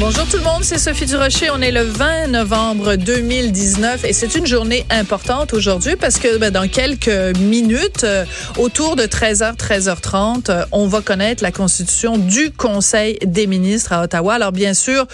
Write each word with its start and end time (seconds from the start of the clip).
Bonjour 0.00 0.28
tout 0.28 0.36
le 0.36 0.44
monde, 0.44 0.62
c'est 0.62 0.78
Sophie 0.78 1.06
Durocher. 1.06 1.50
On 1.50 1.60
est 1.60 1.72
le 1.72 1.82
20 1.82 2.28
novembre 2.28 2.94
2019 2.94 4.04
et 4.04 4.12
c'est 4.12 4.36
une 4.36 4.46
journée 4.46 4.86
importante 4.90 5.52
aujourd'hui 5.54 5.96
parce 5.96 6.20
que 6.20 6.38
ben, 6.38 6.52
dans 6.52 6.68
quelques 6.68 7.36
minutes, 7.40 8.04
euh, 8.04 8.24
autour 8.58 8.94
de 8.94 9.02
13h, 9.02 9.56
13h30, 9.56 10.50
euh, 10.50 10.64
on 10.70 10.86
va 10.86 11.00
connaître 11.00 11.42
la 11.42 11.50
constitution 11.50 12.16
du 12.16 12.52
Conseil 12.52 13.18
des 13.24 13.48
ministres 13.48 13.92
à 13.92 14.04
Ottawa. 14.04 14.34
Alors 14.34 14.52
bien 14.52 14.72
sûr, 14.72 15.04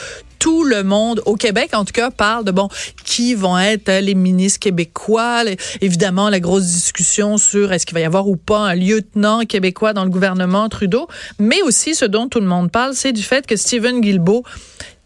tout 0.44 0.62
le 0.62 0.84
monde 0.84 1.22
au 1.24 1.36
Québec, 1.36 1.70
en 1.72 1.86
tout 1.86 1.94
cas, 1.94 2.10
parle 2.10 2.44
de 2.44 2.50
bon 2.50 2.68
qui 3.02 3.34
vont 3.34 3.58
être 3.58 3.88
euh, 3.88 4.00
les 4.02 4.14
ministres 4.14 4.60
québécois. 4.60 5.42
évidemment, 5.80 6.28
la 6.28 6.38
grosse 6.38 6.66
discussion 6.66 7.38
sur 7.38 7.72
est-ce 7.72 7.86
qu'il 7.86 7.94
va 7.94 8.00
y 8.00 8.04
avoir 8.04 8.28
ou 8.28 8.36
pas 8.36 8.58
un 8.58 8.74
lieutenant 8.74 9.46
québécois 9.46 9.94
dans 9.94 10.04
le 10.04 10.10
gouvernement 10.10 10.68
Trudeau. 10.68 11.08
Mais 11.38 11.62
aussi, 11.62 11.94
ce 11.94 12.04
dont 12.04 12.28
tout 12.28 12.40
le 12.40 12.46
monde 12.46 12.70
parle, 12.70 12.92
c'est 12.92 13.12
du 13.12 13.22
fait 13.22 13.46
que 13.46 13.56
Stephen 13.56 14.02
Guilbeault, 14.02 14.44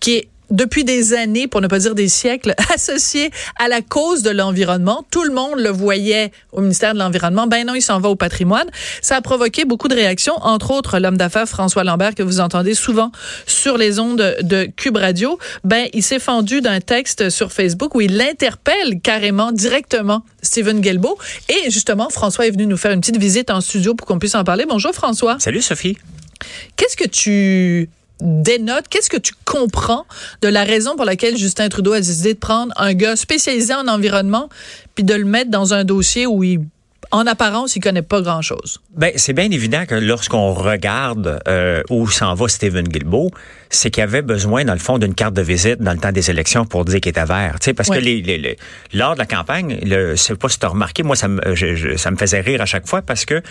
qui 0.01 0.16
est 0.16 0.29
depuis 0.50 0.84
des 0.84 1.14
années, 1.14 1.46
pour 1.46 1.60
ne 1.60 1.66
pas 1.66 1.78
dire 1.78 1.95
des 1.95 2.09
siècles, 2.09 2.54
associé 2.74 3.30
à 3.59 3.68
la 3.68 3.80
cause 3.80 4.23
de 4.23 4.30
l'environnement. 4.30 5.04
Tout 5.10 5.24
le 5.24 5.32
monde 5.32 5.59
le 5.59 5.70
voyait 5.70 6.32
au 6.52 6.60
ministère 6.60 6.95
de 6.95 6.98
l'Environnement. 6.98 7.46
Ben 7.46 7.66
non, 7.66 7.74
il 7.74 7.82
s'en 7.82 8.00
va 8.00 8.09
au 8.09 8.16
patrimoine. 8.16 8.68
Ça 9.02 9.16
a 9.16 9.20
provoqué 9.20 9.64
beaucoup 9.64 9.88
de 9.88 9.95
réactions, 9.95 10.34
entre 10.40 10.70
autres 10.70 10.98
l'homme 10.98 11.16
d'affaires 11.16 11.48
François 11.48 11.84
Lambert, 11.84 12.14
que 12.14 12.23
vous 12.23 12.40
entendez 12.40 12.74
souvent 12.74 13.12
sur 13.46 13.78
les 13.78 13.98
ondes 13.98 14.37
de 14.42 14.68
Cube 14.76 14.96
Radio. 14.96 15.38
Ben, 15.64 15.88
il 15.92 16.02
s'est 16.02 16.18
fendu 16.18 16.60
d'un 16.60 16.80
texte 16.80 17.30
sur 17.30 17.52
Facebook 17.52 17.95
où 17.95 18.01
il 18.01 18.20
interpelle 18.20 19.01
carrément, 19.02 19.52
directement, 19.52 20.23
Stephen 20.42 20.80
Guilbeault. 20.80 21.18
Et 21.48 21.70
justement, 21.70 22.09
François 22.10 22.46
est 22.46 22.51
venu 22.51 22.66
nous 22.66 22.76
faire 22.76 22.92
une 22.92 23.01
petite 23.01 23.18
visite 23.18 23.51
en 23.51 23.60
studio 23.60 23.95
pour 23.95 24.06
qu'on 24.06 24.18
puisse 24.18 24.34
en 24.34 24.45
parler. 24.45 24.65
Bonjour 24.68 24.92
François. 24.92 25.37
Salut 25.38 25.62
Sophie. 25.62 25.96
Qu'est-ce 26.76 26.96
que 26.96 27.09
tu 27.09 27.88
dénote, 28.20 28.88
qu'est-ce 28.88 29.10
que 29.10 29.16
tu 29.16 29.32
comprends 29.45 30.06
de 30.42 30.48
la 30.48 30.64
raison 30.64 30.96
pour 30.96 31.04
laquelle 31.04 31.36
Justin 31.36 31.68
Trudeau 31.68 31.92
a 31.92 32.00
décidé 32.00 32.34
de 32.34 32.38
prendre 32.38 32.72
un 32.76 32.95
gars 32.95 33.16
spécialisé 33.16 33.74
en 33.74 33.88
environnement 33.88 34.48
puis 34.95 35.04
de 35.04 35.15
le 35.15 35.24
mettre 35.24 35.51
dans 35.51 35.74
un 35.74 35.84
dossier 35.84 36.26
où 36.26 36.43
il 36.43 36.60
en 37.10 37.26
apparence, 37.26 37.76
il 37.76 37.80
connaît 37.80 38.02
pas 38.02 38.20
grand-chose. 38.20 38.80
Ben, 38.95 39.12
c'est 39.16 39.32
bien 39.32 39.51
évident 39.51 39.87
que 39.87 39.95
lorsqu'on 39.95 40.52
regarde 40.52 41.40
euh, 41.48 41.82
où 41.90 42.09
s'en 42.09 42.34
va 42.34 42.48
Stephen 42.48 42.87
Guilbeault, 42.87 43.30
c'est 43.70 43.90
qu'il 43.90 44.02
avait 44.02 44.23
besoin, 44.23 44.65
dans 44.65 44.73
le 44.73 44.78
fond, 44.78 44.98
d'une 44.98 45.15
carte 45.15 45.34
de 45.34 45.42
visite 45.42 45.80
dans 45.80 45.92
le 45.92 45.98
temps 45.98 46.12
des 46.12 46.30
élections 46.30 46.65
pour 46.65 46.84
dire 46.84 47.00
qu'il 47.00 47.10
était 47.10 47.24
vert. 47.24 47.56
Tu 47.60 47.66
sais, 47.66 47.74
parce 47.74 47.88
que 47.88 47.98
les, 47.98 48.20
les, 48.20 48.56
lors 48.92 49.15
de 49.15 49.18
la 49.18 49.26
campagne, 49.26 49.78
je 49.84 50.16
sais 50.16 50.34
pas 50.34 50.48
si 50.48 50.59
tu 50.59 50.66
as 50.66 50.70
remarqué, 50.70 51.02
moi, 51.02 51.16
ça 51.16 51.28
me, 51.28 51.40
ça 51.96 52.10
me 52.10 52.16
faisait 52.16 52.40
rire 52.40 52.60
à 52.60 52.66
chaque 52.66 52.87
fois 52.87 53.02
parce 53.02 53.24
que 53.24 53.43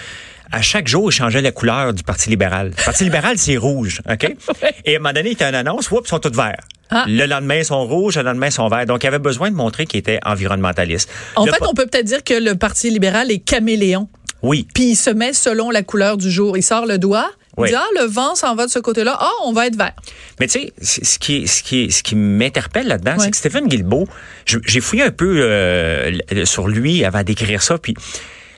à 0.52 0.62
chaque 0.62 0.88
jour, 0.88 1.10
il 1.12 1.14
changeait 1.14 1.42
la 1.42 1.52
couleur 1.52 1.94
du 1.94 2.04
Parti 2.04 2.30
libéral. 2.30 2.72
Le 2.78 2.84
Parti 2.86 3.04
libéral, 3.04 3.38
c'est 3.38 3.58
rouge, 3.58 4.02
OK? 4.10 4.24
Et 4.86 4.94
à 4.94 4.98
un 4.98 5.00
moment 5.00 5.14
donné, 5.14 5.32
il 5.32 5.40
y 5.40 5.44
a 5.44 5.50
une 5.50 5.56
annonce, 5.56 5.92
oups, 5.92 6.04
ils 6.06 6.10
sont 6.10 6.20
tous 6.20 6.36
verts. 6.36 6.62
Ah. 6.90 7.06
Le 7.08 7.26
lendemain, 7.26 7.58
ils 7.58 7.66
sont 7.66 7.86
rouges, 7.86 8.18
le 8.18 8.24
lendemain, 8.24 8.48
ils 8.48 8.52
sont 8.52 8.68
verts. 8.68 8.86
Donc, 8.86 9.04
il 9.04 9.08
avait 9.08 9.20
besoin 9.20 9.52
de 9.52 9.56
montrer 9.56 9.86
qu'il 9.86 10.00
était 10.00 10.20
environnementaliste. 10.26 11.10
En 11.36 11.46
fait, 11.46 11.62
on 11.62 11.74
peut 11.74 11.86
peut-être 11.86 12.06
dire 12.06 12.24
que 12.24 12.34
le 12.34 12.56
Parti 12.56 12.90
libéral 12.90 13.32
est 13.32 13.40
caméléon. 13.40 14.08
Oui. 14.44 14.68
Puis 14.74 14.92
il 14.92 14.96
se 14.96 15.10
met 15.10 15.34
selon 15.34 15.72
la 15.72 15.84
couleur 15.84 16.18
du 16.18 16.30
jour. 16.30 16.58
Il 16.58 16.64
sort 16.64 16.86
le 16.86 16.98
doigt. 16.98 17.30
Il 17.60 17.66
dit, 17.66 17.76
ah, 17.76 17.88
le 18.00 18.06
vent 18.06 18.36
s'en 18.36 18.54
va 18.54 18.68
de 18.68 18.72
ce 18.72 18.78
côté-là. 18.78 19.18
Ah, 19.20 19.32
on 19.44 19.52
va 19.52 19.66
être 19.66 19.76
vert. 19.76 19.96
Mais 20.40 20.48
tu 20.48 20.60
sais, 20.60 21.04
ce 21.04 21.18
qui, 21.18 21.48
ce 21.48 21.64
qui, 21.64 21.92
ce 21.92 22.04
qui 22.04 22.16
m'interpelle 22.16 22.88
là-dedans, 22.88 23.16
c'est 23.18 23.32
que 23.32 23.38
Stéphane 23.38 23.68
Guilbeault, 23.68 24.08
j'ai 24.46 24.80
fouillé 24.80 25.04
un 25.04 25.12
peu 25.12 25.42
euh, 25.42 26.12
sur 26.46 26.68
lui 26.68 27.04
avant 27.04 27.24
d'écrire 27.24 27.64
ça, 27.64 27.80
puis 27.80 27.96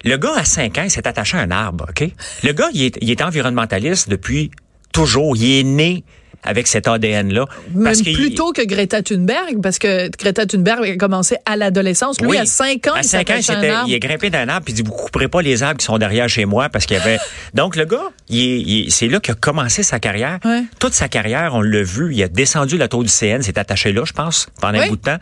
le 0.03 0.17
gars, 0.17 0.33
à 0.35 0.45
5 0.45 0.77
ans, 0.77 0.83
il 0.83 0.91
s'est 0.91 1.07
attaché 1.07 1.37
à 1.37 1.41
un 1.41 1.51
arbre, 1.51 1.85
OK? 1.89 2.09
Le 2.43 2.51
gars, 2.51 2.69
il 2.73 2.83
est, 2.83 2.97
il 3.01 3.11
est 3.11 3.21
environnementaliste 3.21 4.09
depuis 4.09 4.51
toujours. 4.93 5.35
Il 5.35 5.59
est 5.59 5.63
né 5.63 6.03
avec 6.43 6.67
cet 6.67 6.87
ADN-là. 6.87 7.45
Même 7.73 8.01
plutôt 8.01 8.53
que 8.53 8.65
Greta 8.65 9.01
Thunberg, 9.01 9.61
parce 9.61 9.79
que 9.79 10.09
Greta 10.17 10.45
Thunberg 10.45 10.83
a 10.83 10.95
commencé 10.95 11.37
à 11.45 11.55
l'adolescence. 11.55 12.21
Lui, 12.21 12.37
à 12.37 12.45
5 12.45 12.87
ans, 12.87 12.93
à 12.95 13.03
5 13.03 13.29
ans, 13.29 13.83
il 13.87 13.93
est 13.93 13.99
grimpé 13.99 14.29
d'un 14.29 14.47
arbre, 14.47 14.65
puis 14.65 14.73
il 14.73 14.75
dit, 14.77 14.83
vous 14.83 14.91
couperez 14.91 15.27
pas 15.27 15.41
les 15.41 15.63
arbres 15.63 15.77
qui 15.77 15.85
sont 15.85 15.97
derrière 15.97 16.29
chez 16.29 16.45
moi, 16.45 16.69
parce 16.69 16.85
qu'il 16.85 16.97
y 16.97 16.99
avait... 16.99 17.19
Donc, 17.53 17.75
le 17.75 17.85
gars, 17.85 18.09
il, 18.29 18.91
c'est 18.91 19.07
là 19.07 19.19
qu'il 19.19 19.33
a 19.33 19.35
commencé 19.35 19.83
sa 19.83 19.99
carrière. 19.99 20.39
Toute 20.79 20.93
sa 20.93 21.07
carrière, 21.07 21.55
on 21.55 21.61
l'a 21.61 21.83
vu, 21.83 22.13
il 22.13 22.23
a 22.23 22.27
descendu 22.27 22.77
la 22.77 22.87
tour 22.87 23.03
du 23.03 23.09
CN, 23.09 23.41
s'est 23.41 23.59
attaché 23.59 23.91
là, 23.91 24.03
je 24.05 24.13
pense, 24.13 24.47
pendant 24.61 24.79
un 24.79 24.87
bout 24.87 24.97
de 24.97 25.01
temps 25.01 25.17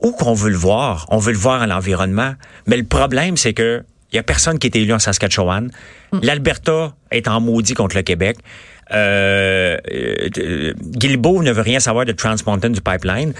où 0.00 0.12
qu'on 0.12 0.32
veut 0.32 0.50
le 0.50 0.56
voir, 0.56 1.06
on 1.08 1.18
veut 1.18 1.32
le 1.32 1.38
voir 1.38 1.62
à 1.62 1.66
l'environnement. 1.66 2.34
Mais 2.66 2.76
le 2.76 2.84
problème, 2.84 3.36
c'est 3.36 3.52
que 3.52 3.82
il 4.12 4.16
y 4.16 4.18
a 4.18 4.22
personne 4.22 4.58
qui 4.58 4.66
est 4.68 4.76
élu 4.76 4.92
en 4.92 4.98
Saskatchewan. 4.98 5.70
Hmm. 6.12 6.20
L'Alberta 6.22 6.94
est 7.10 7.28
en 7.28 7.40
maudit 7.40 7.74
contre 7.74 7.96
le 7.96 8.02
Québec. 8.02 8.38
Euh, 8.92 9.76
euh 9.86 10.72
ne 10.78 11.52
veut 11.52 11.62
rien 11.62 11.80
savoir 11.80 12.04
de 12.04 12.12
Trans 12.12 12.36
Mountain 12.46 12.70
du 12.70 12.80
pipeline. 12.80 13.32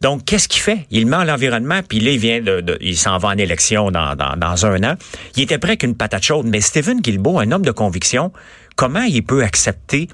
Donc, 0.00 0.24
qu'est-ce 0.24 0.48
qu'il 0.48 0.60
fait? 0.60 0.80
Il 0.90 1.06
met 1.06 1.16
à 1.16 1.24
l'environnement, 1.24 1.80
puis 1.86 2.00
là, 2.00 2.10
il 2.10 2.18
vient 2.18 2.40
de, 2.40 2.76
il 2.80 2.96
s'en 2.96 3.18
va 3.18 3.28
en 3.28 3.38
élection 3.38 3.90
dans, 3.90 4.14
dans, 4.14 4.36
dans, 4.36 4.66
un 4.66 4.82
an. 4.82 4.94
Il 5.36 5.42
était 5.42 5.58
prêt 5.58 5.76
qu'une 5.76 5.96
patate 5.96 6.22
chaude. 6.22 6.46
Mais 6.46 6.60
Stephen 6.60 7.00
Guilbeault, 7.00 7.38
un 7.38 7.50
homme 7.52 7.64
de 7.64 7.70
conviction, 7.70 8.32
comment 8.76 9.02
il 9.02 9.22
peut 9.22 9.42
accepter 9.42 10.08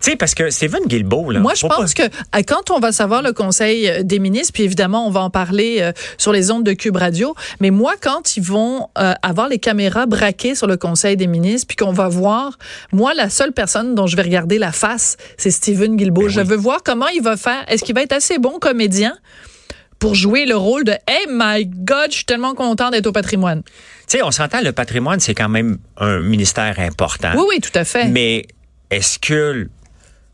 tu 0.00 0.10
sais, 0.10 0.16
parce 0.16 0.34
que 0.34 0.50
Stephen 0.50 0.84
Guilbeault, 0.86 1.30
là. 1.30 1.40
Moi, 1.40 1.54
je 1.54 1.66
pense 1.66 1.94
que 1.94 2.02
euh, 2.02 2.42
quand 2.46 2.70
on 2.70 2.78
va 2.78 2.92
savoir 2.92 3.22
le 3.22 3.32
Conseil 3.32 3.88
euh, 3.88 4.02
des 4.02 4.18
ministres, 4.18 4.52
puis 4.52 4.62
évidemment, 4.62 5.06
on 5.06 5.10
va 5.10 5.20
en 5.20 5.30
parler 5.30 5.78
euh, 5.80 5.92
sur 6.18 6.32
les 6.32 6.50
ondes 6.50 6.64
de 6.64 6.72
Cube 6.72 6.96
Radio, 6.96 7.34
mais 7.60 7.70
moi, 7.70 7.94
quand 8.00 8.36
ils 8.36 8.42
vont 8.42 8.88
avoir 8.94 9.48
les 9.48 9.58
caméras 9.58 10.06
braquées 10.06 10.54
sur 10.54 10.66
le 10.66 10.76
Conseil 10.76 11.16
des 11.16 11.26
ministres, 11.26 11.66
puis 11.66 11.76
qu'on 11.76 11.92
va 11.92 12.08
voir, 12.08 12.58
moi, 12.92 13.14
la 13.14 13.28
seule 13.28 13.52
personne 13.52 13.94
dont 13.94 14.06
je 14.06 14.16
vais 14.16 14.22
regarder 14.22 14.58
la 14.58 14.72
face, 14.72 15.16
c'est 15.36 15.50
Stephen 15.50 15.96
Guilbeault. 15.96 16.22
Ben 16.22 16.30
je 16.30 16.40
veux 16.40 16.56
voir 16.56 16.82
comment 16.84 17.08
il 17.08 17.22
va 17.22 17.36
faire. 17.36 17.64
Est-ce 17.68 17.84
qu'il 17.84 17.94
va 17.94 18.02
être 18.02 18.12
assez 18.12 18.38
bon 18.38 18.58
comédien? 18.58 19.14
pour 19.98 20.14
jouer 20.14 20.46
le 20.46 20.56
rôle 20.56 20.84
de 20.84 20.92
Hey 21.08 21.26
my 21.28 21.66
God, 21.66 22.10
je 22.10 22.16
suis 22.16 22.24
tellement 22.24 22.54
content 22.54 22.90
d'être 22.90 23.06
au 23.06 23.12
patrimoine? 23.12 23.62
Tu 24.06 24.18
sais, 24.18 24.22
on 24.22 24.30
s'entend, 24.30 24.60
le 24.60 24.72
patrimoine, 24.72 25.20
c'est 25.20 25.34
quand 25.34 25.48
même 25.48 25.78
un 25.96 26.20
ministère 26.20 26.78
important. 26.78 27.32
Oui, 27.34 27.44
oui, 27.48 27.60
tout 27.60 27.76
à 27.76 27.84
fait. 27.84 28.04
Mais 28.06 28.46
est-ce 28.90 29.18
que 29.18 29.68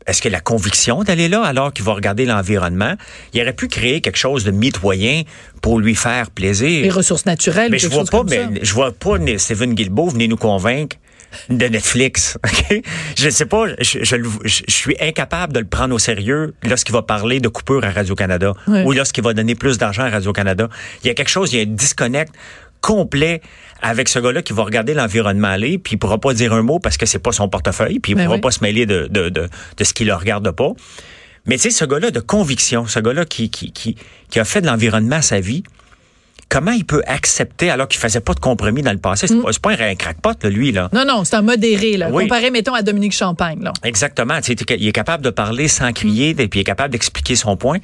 est-ce 0.07 0.21
que 0.21 0.29
la 0.29 0.39
conviction 0.39 1.03
d'aller 1.03 1.27
là 1.27 1.43
alors 1.43 1.73
qu'il 1.73 1.85
va 1.85 1.93
regarder 1.93 2.25
l'environnement, 2.25 2.95
il 3.33 3.41
aurait 3.41 3.53
pu 3.53 3.67
créer 3.67 4.01
quelque 4.01 4.17
chose 4.17 4.43
de 4.43 4.51
mitoyen 4.51 5.23
pour 5.61 5.79
lui 5.79 5.95
faire 5.95 6.29
plaisir. 6.31 6.83
Les 6.83 6.91
ressources 6.91 7.25
naturelles. 7.25 7.71
Mais 7.71 7.79
je 7.79 7.87
vois 7.87 8.05
pas, 8.05 8.23
mais 8.23 8.47
je 8.61 8.73
vois 8.73 8.91
pas 8.91 9.17
Stephen 9.37 9.73
Guilbeault 9.73 10.09
venir 10.09 10.29
nous 10.29 10.37
convaincre 10.37 10.97
de 11.49 11.67
Netflix. 11.67 12.37
Okay? 12.45 12.83
Je 13.17 13.29
sais 13.29 13.45
pas, 13.45 13.65
je, 13.79 13.99
je, 14.03 14.61
suis 14.67 14.95
incapable 15.01 15.51
de 15.51 15.59
le 15.59 15.65
prendre 15.65 15.93
au 15.93 15.99
sérieux 15.99 16.53
lorsqu'il 16.63 16.93
va 16.93 17.01
parler 17.01 17.39
de 17.39 17.49
coupure 17.49 17.83
à 17.83 17.91
Radio-Canada 17.91 18.53
ou 18.67 18.93
lorsqu'il 18.93 19.23
va 19.23 19.33
donner 19.33 19.55
plus 19.55 19.77
d'argent 19.77 20.03
à 20.03 20.09
Radio-Canada. 20.09 20.69
Il 21.03 21.07
y 21.07 21.09
a 21.09 21.13
quelque 21.13 21.29
chose, 21.29 21.51
il 21.51 21.57
y 21.57 21.59
a 21.59 21.63
un 21.63 21.75
disconnect 21.75 22.33
complet 22.81 23.41
avec 23.81 24.09
ce 24.09 24.19
gars-là 24.19 24.41
qui 24.41 24.53
va 24.53 24.63
regarder 24.63 24.93
l'environnement 24.93 25.49
aller, 25.49 25.77
puis 25.77 25.93
il 25.93 25.97
pourra 25.97 26.17
pas 26.17 26.33
dire 26.33 26.53
un 26.53 26.61
mot 26.61 26.79
parce 26.79 26.97
que 26.97 27.05
c'est 27.05 27.19
pas 27.19 27.31
son 27.31 27.49
portefeuille, 27.49 27.99
puis 27.99 28.13
il 28.13 28.15
ben 28.15 28.25
pourra 28.25 28.39
pas 28.39 28.51
se 28.51 28.61
mêler 28.61 28.85
de, 28.85 29.07
de, 29.09 29.29
de, 29.29 29.49
de 29.77 29.83
ce 29.83 29.93
qui 29.93 30.05
le 30.05 30.13
regarde 30.13 30.49
pas. 30.51 30.71
Mais 31.45 31.57
tu 31.57 31.63
sais, 31.63 31.69
ce 31.69 31.85
gars-là 31.85 32.11
de 32.11 32.19
conviction, 32.19 32.87
ce 32.87 32.99
gars-là 32.99 33.25
qui, 33.25 33.49
qui, 33.49 33.71
qui, 33.71 33.95
qui 34.29 34.39
a 34.39 34.45
fait 34.45 34.61
de 34.61 34.67
l'environnement 34.67 35.21
sa 35.21 35.39
vie, 35.39 35.63
comment 36.49 36.71
il 36.71 36.85
peut 36.85 37.03
accepter 37.05 37.69
alors 37.69 37.87
qu'il 37.87 37.99
faisait 37.99 38.19
pas 38.19 38.33
de 38.33 38.39
compromis 38.39 38.81
dans 38.81 38.91
le 38.91 38.97
passé? 38.97 39.27
C'est 39.27 39.35
mm. 39.35 39.43
pas, 39.61 39.71
un 39.71 39.95
crackpot, 39.95 40.33
là, 40.41 40.49
lui. 40.49 40.71
Là. 40.71 40.89
Non, 40.93 41.05
non, 41.05 41.23
c'est 41.23 41.35
un 41.35 41.41
modéré. 41.41 41.97
Là. 41.97 42.09
Comparé, 42.09 42.49
mettons, 42.49 42.73
à 42.73 42.81
Dominique 42.81 43.13
Champagne. 43.13 43.59
Là. 43.61 43.73
Exactement. 43.83 44.39
il 44.47 44.87
est 44.87 44.91
capable 44.91 45.23
de 45.23 45.29
parler 45.29 45.67
sans 45.67 45.91
crier, 45.93 46.29
et 46.29 46.47
puis 46.47 46.59
il 46.59 46.61
est 46.61 46.65
capable 46.65 46.91
d'expliquer 46.91 47.35
son 47.35 47.57
point 47.57 47.79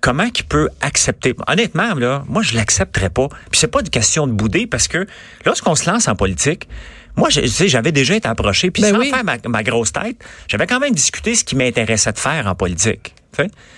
comment 0.00 0.30
qu'il 0.30 0.46
peut 0.46 0.68
accepter? 0.80 1.34
Honnêtement, 1.46 1.94
là, 1.94 2.24
moi 2.28 2.42
je 2.42 2.54
l'accepterais 2.54 3.10
pas. 3.10 3.28
Puis 3.50 3.60
c'est 3.60 3.68
pas 3.68 3.80
une 3.80 3.90
question 3.90 4.26
de 4.26 4.32
bouder 4.32 4.66
parce 4.66 4.88
que 4.88 5.06
lorsqu'on 5.44 5.74
se 5.74 5.90
lance 5.90 6.08
en 6.08 6.14
politique, 6.14 6.68
moi, 7.16 7.30
je, 7.30 7.46
sais, 7.46 7.66
j'avais 7.66 7.92
déjà 7.92 8.14
été 8.14 8.28
approché, 8.28 8.70
puis 8.70 8.82
ben 8.82 8.94
sans 8.94 9.02
faire 9.02 9.24
ma, 9.48 9.62
grosse 9.62 9.92
tête, 9.92 10.16
j'avais 10.48 10.66
quand 10.66 10.80
même 10.80 10.94
discuté 10.94 11.34
ce 11.34 11.44
qui 11.44 11.56
m'intéressait 11.56 12.12
de 12.12 12.18
faire 12.18 12.46
en 12.46 12.54
politique. 12.54 13.14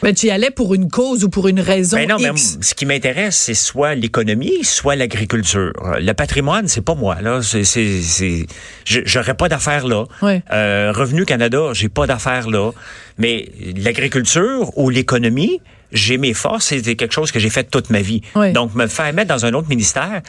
Mais 0.04 0.12
tu 0.14 0.26
y 0.26 0.30
allais 0.30 0.52
pour 0.52 0.74
une 0.74 0.88
cause 0.88 1.24
ou 1.24 1.30
pour 1.30 1.48
une 1.48 1.58
raison 1.58 1.96
ben 1.96 2.08
non, 2.08 2.16
Mais 2.20 2.30
ce 2.36 2.74
qui 2.74 2.86
m'intéresse, 2.86 3.36
c'est 3.36 3.54
soit 3.54 3.96
l'économie, 3.96 4.62
soit 4.62 4.94
l'agriculture. 4.94 5.72
Le 6.00 6.12
patrimoine, 6.12 6.68
c'est 6.68 6.80
pas 6.80 6.94
moi. 6.94 7.20
Là, 7.20 7.40
c'est, 7.42 7.64
c'est, 7.64 8.46
j'aurais 8.84 9.34
pas 9.34 9.48
d'affaires 9.48 9.86
là. 9.86 10.04
Euh, 10.22 10.92
Revenu 10.94 11.24
Canada, 11.24 11.70
j'ai 11.72 11.88
pas 11.88 12.06
d'affaires 12.06 12.48
là. 12.48 12.70
Mais 13.18 13.48
l'agriculture 13.76 14.70
ou 14.78 14.90
l'économie, 14.90 15.60
j'ai 15.92 16.18
mes 16.18 16.34
forces. 16.34 16.66
C'est 16.66 16.96
quelque 16.96 17.14
chose 17.14 17.32
que 17.32 17.38
j'ai 17.38 17.50
fait 17.50 17.64
toute 17.64 17.90
ma 17.90 18.00
vie. 18.00 18.22
Donc, 18.54 18.74
me 18.74 18.86
faire 18.86 19.12
mettre 19.12 19.28
dans 19.28 19.46
un 19.46 19.54
autre 19.54 19.68
ministère 19.68 20.22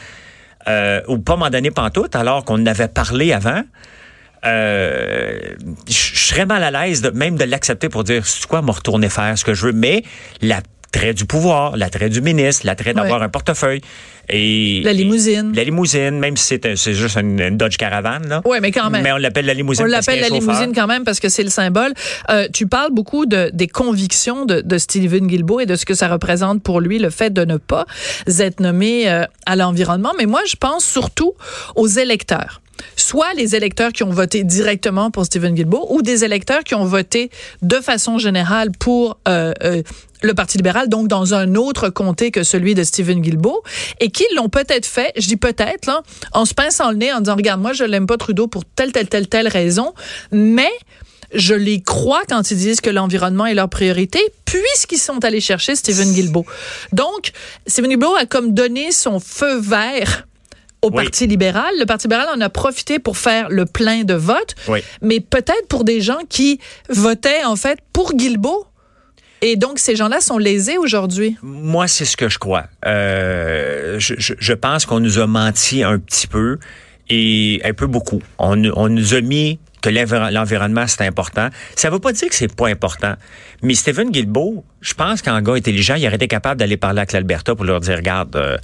euh, 0.68 1.00
ou 1.08 1.18
pas 1.18 1.36
m'en 1.36 1.50
donner 1.50 1.70
pantoute, 1.70 2.14
alors 2.16 2.44
qu'on 2.44 2.64
avait 2.66 2.88
parlé 2.88 3.32
avant, 3.32 3.62
euh, 4.44 5.38
je 5.88 6.18
serais 6.18 6.46
mal 6.46 6.62
à 6.62 6.70
l'aise 6.70 7.02
de, 7.02 7.10
même 7.10 7.36
de 7.36 7.44
l'accepter 7.44 7.88
pour 7.88 8.04
dire, 8.04 8.26
c'est 8.26 8.46
quoi, 8.46 8.62
me 8.62 8.70
retourner 8.70 9.08
faire 9.08 9.36
ce 9.36 9.44
que 9.44 9.54
je 9.54 9.66
veux. 9.66 9.72
Mais 9.72 10.02
la 10.40 10.60
l'attrait 10.92 11.14
du 11.14 11.24
pouvoir, 11.24 11.76
l'attrait 11.76 12.08
du 12.08 12.20
ministre, 12.20 12.66
l'attrait 12.66 12.94
d'avoir 12.94 13.22
un 13.22 13.28
portefeuille. 13.28 13.80
Et, 14.32 14.80
la 14.84 14.92
limousine. 14.92 15.52
la 15.54 15.64
limousine, 15.64 16.18
même 16.18 16.36
si 16.36 16.46
c'est, 16.46 16.76
c'est 16.76 16.94
juste 16.94 17.16
une, 17.16 17.56
Dodge 17.56 17.76
Caravane. 17.76 18.28
Là. 18.28 18.42
Oui, 18.44 18.58
mais 18.62 18.70
quand 18.70 18.88
même. 18.88 19.02
Mais 19.02 19.10
on 19.10 19.16
l'appelle 19.16 19.46
la 19.46 19.54
limousine. 19.54 19.84
On 19.84 19.88
l'appelle 19.88 20.20
la 20.20 20.28
limousine 20.28 20.72
quand 20.72 20.86
même 20.86 21.02
parce 21.04 21.18
que 21.18 21.28
c'est 21.28 21.42
le 21.42 21.50
symbole. 21.50 21.92
Euh, 22.28 22.46
tu 22.52 22.66
parles 22.66 22.92
beaucoup 22.92 23.26
de, 23.26 23.50
des 23.52 23.66
convictions 23.66 24.46
de, 24.46 24.60
de 24.60 24.78
Stephen 24.78 25.26
Guilbeault 25.26 25.60
et 25.60 25.66
de 25.66 25.74
ce 25.74 25.84
que 25.84 25.94
ça 25.94 26.06
représente 26.06 26.62
pour 26.62 26.80
lui, 26.80 26.98
le 26.98 27.10
fait 27.10 27.30
de 27.30 27.44
ne 27.44 27.56
pas 27.56 27.86
être 28.38 28.60
nommé 28.60 29.10
euh, 29.10 29.24
à 29.46 29.56
l'environnement. 29.56 30.12
Mais 30.16 30.26
moi, 30.26 30.42
je 30.46 30.54
pense 30.54 30.84
surtout 30.84 31.34
aux 31.74 31.88
électeurs 31.88 32.60
soit 32.96 33.34
les 33.34 33.56
électeurs 33.56 33.92
qui 33.92 34.02
ont 34.02 34.10
voté 34.10 34.44
directement 34.44 35.10
pour 35.10 35.24
Stephen 35.24 35.54
Guilbeault 35.54 35.86
ou 35.90 36.02
des 36.02 36.24
électeurs 36.24 36.64
qui 36.64 36.74
ont 36.74 36.84
voté 36.84 37.30
de 37.62 37.76
façon 37.76 38.18
générale 38.18 38.70
pour 38.78 39.18
euh, 39.28 39.52
euh, 39.62 39.82
le 40.22 40.34
Parti 40.34 40.58
libéral, 40.58 40.88
donc 40.88 41.08
dans 41.08 41.34
un 41.34 41.54
autre 41.54 41.88
comté 41.88 42.30
que 42.30 42.42
celui 42.42 42.74
de 42.74 42.82
Stephen 42.82 43.20
Guilbeault, 43.20 43.62
et 44.00 44.10
qui 44.10 44.24
l'ont 44.36 44.48
peut-être 44.48 44.86
fait, 44.86 45.12
je 45.16 45.26
dis 45.26 45.36
peut-être, 45.36 45.86
là, 45.86 46.02
en 46.32 46.44
se 46.44 46.54
pinçant 46.54 46.90
le 46.90 46.96
nez, 46.96 47.12
en 47.12 47.20
disant, 47.20 47.36
regarde, 47.36 47.60
moi, 47.60 47.72
je 47.72 47.84
l'aime 47.84 48.06
pas 48.06 48.18
Trudeau 48.18 48.46
pour 48.46 48.64
telle, 48.64 48.92
telle, 48.92 49.08
telle, 49.08 49.28
telle 49.28 49.48
raison, 49.48 49.94
mais 50.30 50.70
je 51.32 51.54
les 51.54 51.80
crois 51.80 52.22
quand 52.28 52.50
ils 52.50 52.56
disent 52.56 52.80
que 52.80 52.90
l'environnement 52.90 53.46
est 53.46 53.54
leur 53.54 53.68
priorité, 53.68 54.20
puisqu'ils 54.44 54.98
sont 54.98 55.24
allés 55.24 55.40
chercher 55.40 55.76
Stephen 55.76 56.12
Guilbeault. 56.12 56.46
Donc, 56.92 57.32
Stephen 57.66 57.90
Guilbeault 57.90 58.16
a 58.16 58.26
comme 58.26 58.52
donné 58.52 58.90
son 58.92 59.20
feu 59.20 59.58
vert 59.58 60.26
au 60.82 60.90
Parti 60.90 61.26
libéral. 61.26 61.70
Le 61.78 61.86
Parti 61.86 62.06
libéral 62.06 62.28
en 62.34 62.40
a 62.40 62.48
profité 62.48 62.98
pour 62.98 63.16
faire 63.16 63.48
le 63.48 63.66
plein 63.66 64.04
de 64.04 64.14
votes, 64.14 64.54
mais 65.02 65.20
peut-être 65.20 65.66
pour 65.68 65.84
des 65.84 66.00
gens 66.00 66.20
qui 66.28 66.60
votaient 66.88 67.44
en 67.44 67.56
fait 67.56 67.78
pour 67.92 68.14
Guilbeault. 68.14 68.66
Et 69.42 69.56
donc, 69.56 69.78
ces 69.78 69.96
gens-là 69.96 70.20
sont 70.20 70.36
lésés 70.36 70.76
aujourd'hui. 70.76 71.36
Moi, 71.42 71.88
c'est 71.88 72.04
ce 72.04 72.14
que 72.16 72.28
je 72.28 72.38
crois. 72.38 72.66
Euh, 72.84 73.98
je, 73.98 74.14
je, 74.18 74.52
pense 74.52 74.84
qu'on 74.84 75.00
nous 75.00 75.18
a 75.18 75.26
menti 75.26 75.82
un 75.82 75.98
petit 75.98 76.26
peu 76.26 76.58
et 77.08 77.60
un 77.64 77.72
peu 77.72 77.86
beaucoup. 77.86 78.20
On, 78.38 78.62
on 78.76 78.88
nous 78.90 79.14
a 79.14 79.22
mis 79.22 79.58
que 79.80 79.88
l'environnement, 79.88 80.86
c'est 80.86 81.06
important. 81.06 81.48
Ça 81.76 81.88
ne 81.88 81.94
veut 81.94 82.00
pas 82.00 82.12
dire 82.12 82.28
que 82.28 82.34
c'est 82.34 82.54
pas 82.54 82.68
important. 82.68 83.14
Mais 83.62 83.74
Stephen 83.74 84.10
Guilbeault, 84.10 84.64
je 84.80 84.94
pense 84.94 85.20
qu'en 85.20 85.40
gars 85.42 85.54
intelligent, 85.54 85.94
il 85.94 86.06
aurait 86.06 86.16
été 86.16 86.28
capable 86.28 86.58
d'aller 86.58 86.78
parler 86.78 87.00
avec 87.00 87.12
l'Alberta 87.12 87.54
pour 87.54 87.64
leur 87.64 87.80
dire, 87.80 87.96
regarde, 87.96 88.34
euh, 88.36 88.56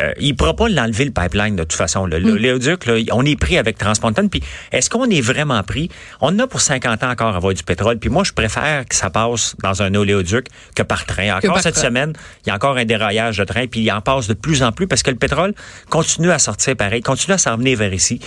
euh, 0.00 0.12
il 0.20 0.36
pourra 0.36 0.54
pas 0.54 0.68
l'enlever 0.68 1.04
le 1.04 1.10
pipeline 1.10 1.56
de 1.56 1.64
toute 1.64 1.72
façon. 1.72 2.06
Le 2.06 2.20
mm. 2.20 2.36
Léoduc, 2.36 2.86
là, 2.86 2.94
on 3.12 3.24
est 3.24 3.38
pris 3.38 3.58
avec 3.58 3.78
Transponton. 3.78 4.28
Puis 4.28 4.42
est-ce 4.70 4.88
qu'on 4.88 5.10
est 5.10 5.20
vraiment 5.20 5.62
pris? 5.64 5.90
On 6.20 6.38
a 6.38 6.46
pour 6.46 6.60
50 6.60 7.02
ans 7.02 7.10
encore 7.10 7.34
à 7.34 7.36
avoir 7.36 7.54
du 7.54 7.64
pétrole. 7.64 7.98
Puis 7.98 8.10
moi, 8.10 8.22
je 8.22 8.32
préfère 8.32 8.86
que 8.86 8.94
ça 8.94 9.10
passe 9.10 9.56
dans 9.62 9.82
un 9.82 9.94
oléoduc 9.94 10.46
que 10.76 10.82
par 10.82 11.06
train. 11.06 11.36
Encore 11.36 11.60
cette 11.60 11.78
semaine, 11.78 12.12
il 12.44 12.50
y 12.50 12.52
a 12.52 12.54
encore 12.54 12.76
un 12.76 12.84
déraillage 12.84 13.38
de 13.38 13.44
train. 13.44 13.66
Puis 13.66 13.80
il 13.80 13.90
en 13.90 14.00
passe 14.00 14.28
de 14.28 14.34
plus 14.34 14.62
en 14.62 14.70
plus 14.70 14.86
parce 14.86 15.02
que 15.02 15.10
le 15.10 15.16
pétrole 15.16 15.54
continue 15.90 16.30
à 16.30 16.38
sortir 16.38 16.76
pareil, 16.76 17.02
continue 17.02 17.34
à 17.34 17.38
s'en 17.38 17.56
venir 17.56 17.76
vers 17.76 17.92
ici. 17.92 18.20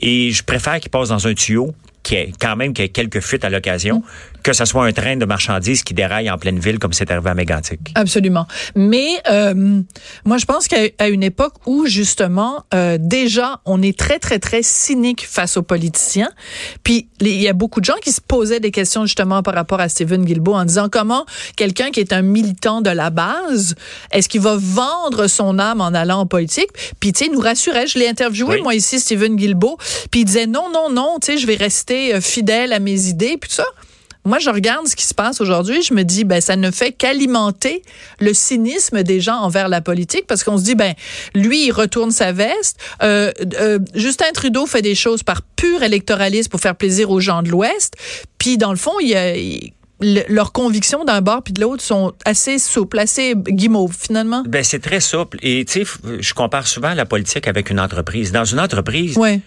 Et 0.00 0.30
je 0.30 0.42
préfère 0.42 0.80
qu'il 0.80 0.90
passe 0.90 1.10
dans 1.10 1.26
un 1.26 1.34
tuyau 1.34 1.74
qui 2.04 2.14
est 2.16 2.32
quand 2.38 2.54
même 2.54 2.72
quelques 2.74 3.20
fuites 3.20 3.44
à 3.44 3.50
l'occasion, 3.50 4.02
que 4.42 4.52
ce 4.52 4.66
soit 4.66 4.84
un 4.84 4.92
train 4.92 5.16
de 5.16 5.24
marchandises 5.24 5.82
qui 5.82 5.94
déraille 5.94 6.30
en 6.30 6.36
pleine 6.36 6.58
ville 6.60 6.78
comme 6.78 6.92
c'est 6.92 7.10
arrivé 7.10 7.30
à 7.30 7.34
Mégantic. 7.34 7.80
Absolument. 7.94 8.46
Mais 8.76 9.08
euh, 9.28 9.80
moi, 10.26 10.36
je 10.36 10.44
pense 10.44 10.68
qu'à 10.68 11.08
une 11.08 11.22
époque 11.22 11.54
où 11.64 11.86
justement 11.86 12.64
euh, 12.74 12.98
déjà 13.00 13.62
on 13.64 13.80
est 13.80 13.98
très 13.98 14.18
très 14.18 14.38
très 14.38 14.62
cynique 14.62 15.26
face 15.26 15.56
aux 15.56 15.62
politiciens, 15.62 16.30
puis 16.84 17.08
il 17.20 17.40
y 17.40 17.48
a 17.48 17.54
beaucoup 17.54 17.80
de 17.80 17.86
gens 17.86 17.96
qui 18.02 18.12
se 18.12 18.20
posaient 18.20 18.60
des 18.60 18.70
questions 18.70 19.06
justement 19.06 19.42
par 19.42 19.54
rapport 19.54 19.80
à 19.80 19.88
Stephen 19.88 20.26
Guilbeault 20.26 20.54
en 20.54 20.66
disant 20.66 20.88
comment 20.90 21.24
quelqu'un 21.56 21.90
qui 21.90 22.00
est 22.00 22.12
un 22.12 22.22
militant 22.22 22.82
de 22.82 22.90
la 22.90 23.08
base, 23.08 23.74
est-ce 24.12 24.28
qu'il 24.28 24.42
va 24.42 24.56
vendre 24.58 25.26
son 25.26 25.58
âme 25.58 25.80
en 25.80 25.94
allant 25.94 26.20
en 26.20 26.26
politique? 26.26 26.68
Puis 27.00 27.12
tu 27.14 27.24
sais, 27.24 27.30
nous 27.30 27.40
rassurait. 27.40 27.86
Je 27.86 27.98
l'ai 27.98 28.08
interviewé 28.08 28.60
moi 28.60 28.74
ici, 28.74 29.00
Stephen 29.00 29.36
Guilbeault, 29.36 29.78
puis 30.10 30.20
il 30.20 30.24
disait 30.26 30.46
non 30.46 30.70
non 30.70 30.90
non, 30.90 31.16
tu 31.18 31.32
sais, 31.32 31.38
je 31.38 31.46
vais 31.46 31.56
rester 31.56 31.93
euh, 32.14 32.20
fidèle 32.20 32.72
à 32.72 32.78
mes 32.78 33.06
idées, 33.06 33.36
puis 33.40 33.48
tout 33.48 33.56
ça 33.56 33.66
moi, 34.26 34.38
je 34.38 34.48
regarde 34.48 34.86
ce 34.86 34.96
qui 34.96 35.04
se 35.04 35.12
passe 35.12 35.40
aujourd'hui, 35.40 35.82
je 35.82 35.92
me 35.92 36.02
dis, 36.02 36.24
ben, 36.24 36.40
ça 36.40 36.56
ne 36.56 36.70
fait 36.70 36.92
qu'alimenter 36.92 37.82
le 38.20 38.32
cynisme 38.32 39.02
des 39.02 39.20
gens 39.20 39.36
envers 39.36 39.68
la 39.68 39.82
politique 39.82 40.26
parce 40.26 40.42
qu'on 40.44 40.56
se 40.56 40.64
dit, 40.64 40.74
ben, 40.74 40.94
lui, 41.34 41.66
il 41.66 41.72
retourne 41.72 42.10
sa 42.10 42.32
veste. 42.32 42.78
Euh, 43.02 43.32
euh, 43.60 43.78
Justin 43.94 44.32
Trudeau 44.32 44.66
fait 44.66 44.80
des 44.80 44.94
choses 44.94 45.22
par 45.22 45.42
pur 45.42 45.82
électoralisme 45.82 46.48
pour 46.48 46.60
faire 46.60 46.74
plaisir 46.74 47.10
aux 47.10 47.20
gens 47.20 47.42
de 47.42 47.50
l'Ouest. 47.50 47.94
Puis, 48.38 48.56
dans 48.56 48.70
le 48.70 48.78
fond, 48.78 48.98
il 49.00 49.72
leurs 50.00 50.52
convictions 50.52 51.04
d'un 51.04 51.20
bord 51.22 51.42
puis 51.42 51.54
de 51.54 51.60
l'autre 51.60 51.82
sont 51.82 52.12
assez 52.26 52.58
souples, 52.58 52.98
assez 52.98 53.34
guimauves 53.36 53.96
finalement. 53.98 54.42
Ben 54.46 54.62
c'est 54.62 54.80
très 54.80 55.00
souple 55.00 55.38
et 55.40 55.64
tu 55.64 55.84
sais 55.84 55.92
je 56.18 56.34
compare 56.34 56.66
souvent 56.66 56.92
la 56.94 57.06
politique 57.06 57.46
avec 57.46 57.70
une 57.70 57.80
entreprise. 57.80 58.32
Dans 58.32 58.44
une 58.44 58.60
entreprise, 58.60 59.16
ouais 59.16 59.40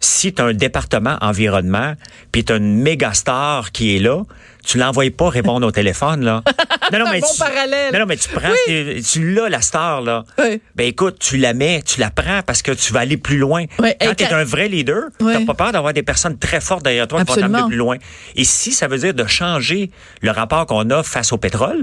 si 0.00 0.32
tu 0.32 0.42
as 0.42 0.46
un 0.46 0.54
département 0.54 1.16
environnement, 1.20 1.94
puis 2.32 2.44
tu 2.44 2.52
as 2.52 2.56
une 2.56 2.80
méga 2.80 3.12
star 3.14 3.72
qui 3.72 3.96
est 3.96 3.98
là, 3.98 4.22
tu 4.64 4.78
l'envoies 4.78 5.10
pas 5.10 5.28
répondre 5.28 5.66
au 5.66 5.70
téléphone 5.70 6.24
là. 6.24 6.42
Non 6.90 7.00
non 7.00 7.10
mais 7.10 7.20
bon 7.20 7.26
tu, 7.30 7.38
parallèle. 7.38 7.92
Non, 7.92 7.98
non 8.00 8.06
mais 8.06 8.16
tu 8.16 8.30
prends 8.30 8.52
tu, 8.66 9.34
l'as 9.34 9.50
la 9.50 9.60
star 9.60 10.00
là. 10.00 10.24
Oui. 10.38 10.58
Ben 10.74 10.86
écoute, 10.86 11.18
tu 11.18 11.36
la 11.36 11.52
mets, 11.52 11.82
tu 11.82 12.00
la 12.00 12.10
prends 12.10 12.40
parce 12.42 12.62
que 12.62 12.72
tu 12.72 12.94
vas 12.94 13.00
aller 13.00 13.18
plus 13.18 13.36
loin. 13.36 13.66
Quand 13.78 14.14
tu 14.16 14.24
es 14.24 14.32
un 14.32 14.44
vrai 14.44 14.68
leader, 14.68 15.08
tu 15.18 15.26
n'as 15.26 15.44
pas 15.44 15.52
peur 15.52 15.72
d'avoir 15.72 15.92
des 15.92 16.02
personnes 16.02 16.38
très 16.38 16.62
fortes 16.62 16.84
derrière 16.84 17.06
toi 17.06 17.22
qui 17.24 17.30
vont 17.30 17.40
t'emmener 17.42 17.66
plus 17.68 17.76
loin. 17.76 17.98
Et 18.36 18.44
si 18.44 18.72
ça 18.72 18.88
veut 18.88 18.96
dire 18.96 19.12
de 19.12 19.26
changer 19.26 19.90
le 20.22 20.30
rapport 20.30 20.64
qu'on 20.64 20.88
a 20.88 21.02
face 21.02 21.30
au 21.32 21.36
pétrole, 21.36 21.82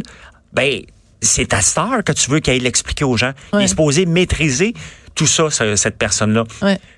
ben 0.53 0.81
c'est 1.21 1.50
ta 1.50 1.61
star 1.61 2.03
que 2.03 2.11
tu 2.11 2.31
veux 2.31 2.39
qu'elle 2.39 2.63
l'explique 2.63 3.03
aux 3.03 3.18
gens. 3.18 3.33
Il 3.53 3.61
est 3.61 3.68
supposé 3.68 4.07
maîtriser 4.07 4.73
tout 5.15 5.27
ça, 5.27 5.50
cette 5.50 5.97
personne-là. 5.97 6.44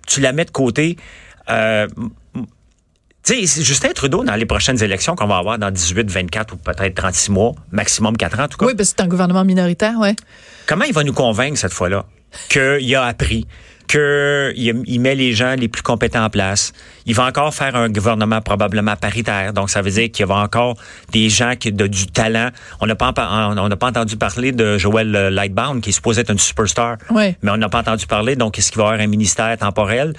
Tu 0.07 0.19
la 0.21 0.33
mets 0.33 0.45
de 0.45 0.51
côté. 0.51 0.97
Euh, 1.49 1.87
tu 3.23 3.45
sais, 3.45 3.61
Justin 3.63 3.91
Trudeau, 3.93 4.23
dans 4.23 4.35
les 4.35 4.45
prochaines 4.45 4.81
élections 4.81 5.15
qu'on 5.15 5.27
va 5.27 5.37
avoir 5.37 5.59
dans 5.59 5.69
18, 5.69 6.09
24 6.09 6.53
ou 6.53 6.57
peut-être 6.57 6.95
36 6.95 7.31
mois, 7.31 7.55
maximum 7.71 8.15
4 8.15 8.39
ans 8.39 8.43
en 8.43 8.47
tout 8.47 8.57
cas. 8.57 8.65
Oui, 8.65 8.73
parce 8.75 8.91
que 8.91 8.95
c'est 8.97 9.03
un 9.03 9.07
gouvernement 9.07 9.43
minoritaire, 9.43 9.99
ouais. 9.99 10.15
Comment 10.65 10.85
il 10.85 10.93
va 10.93 11.03
nous 11.03 11.13
convaincre 11.13 11.57
cette 11.57 11.73
fois-là 11.73 12.05
qu'il 12.49 12.95
a 12.95 13.03
appris, 13.05 13.45
qu'il 13.87 14.83
il 14.85 14.99
met 14.99 15.15
les 15.15 15.33
gens 15.33 15.55
les 15.57 15.67
plus 15.67 15.81
compétents 15.81 16.25
en 16.25 16.29
place. 16.29 16.73
Il 17.05 17.15
va 17.15 17.25
encore 17.25 17.53
faire 17.53 17.75
un 17.75 17.89
gouvernement 17.89 18.41
probablement 18.41 18.95
paritaire. 18.95 19.53
Donc, 19.53 19.69
ça 19.69 19.81
veut 19.81 19.91
dire 19.91 20.11
qu'il 20.11 20.25
y 20.25 20.29
aura 20.29 20.43
encore 20.43 20.75
des 21.11 21.29
gens 21.29 21.55
qui 21.55 21.69
ont 21.69 21.87
du 21.87 22.07
talent. 22.07 22.49
On 22.81 22.85
n'a 22.85 22.95
pas, 22.95 23.13
on 23.17 23.69
n'a 23.69 23.75
pas 23.75 23.87
entendu 23.87 24.17
parler 24.17 24.51
de 24.51 24.77
Joël 24.77 25.11
Lightbound, 25.11 25.81
qui 25.81 25.89
est 25.89 25.93
supposé 25.93 26.21
être 26.21 26.31
une 26.31 26.39
superstar. 26.39 26.97
Mais 27.11 27.35
on 27.43 27.57
n'a 27.57 27.69
pas 27.69 27.79
entendu 27.79 28.05
parler. 28.05 28.35
Donc, 28.35 28.59
est-ce 28.59 28.71
qu'il 28.71 28.79
va 28.79 28.85
y 28.85 28.87
avoir 28.87 29.01
un 29.01 29.07
ministère 29.07 29.57
temporel? 29.57 30.13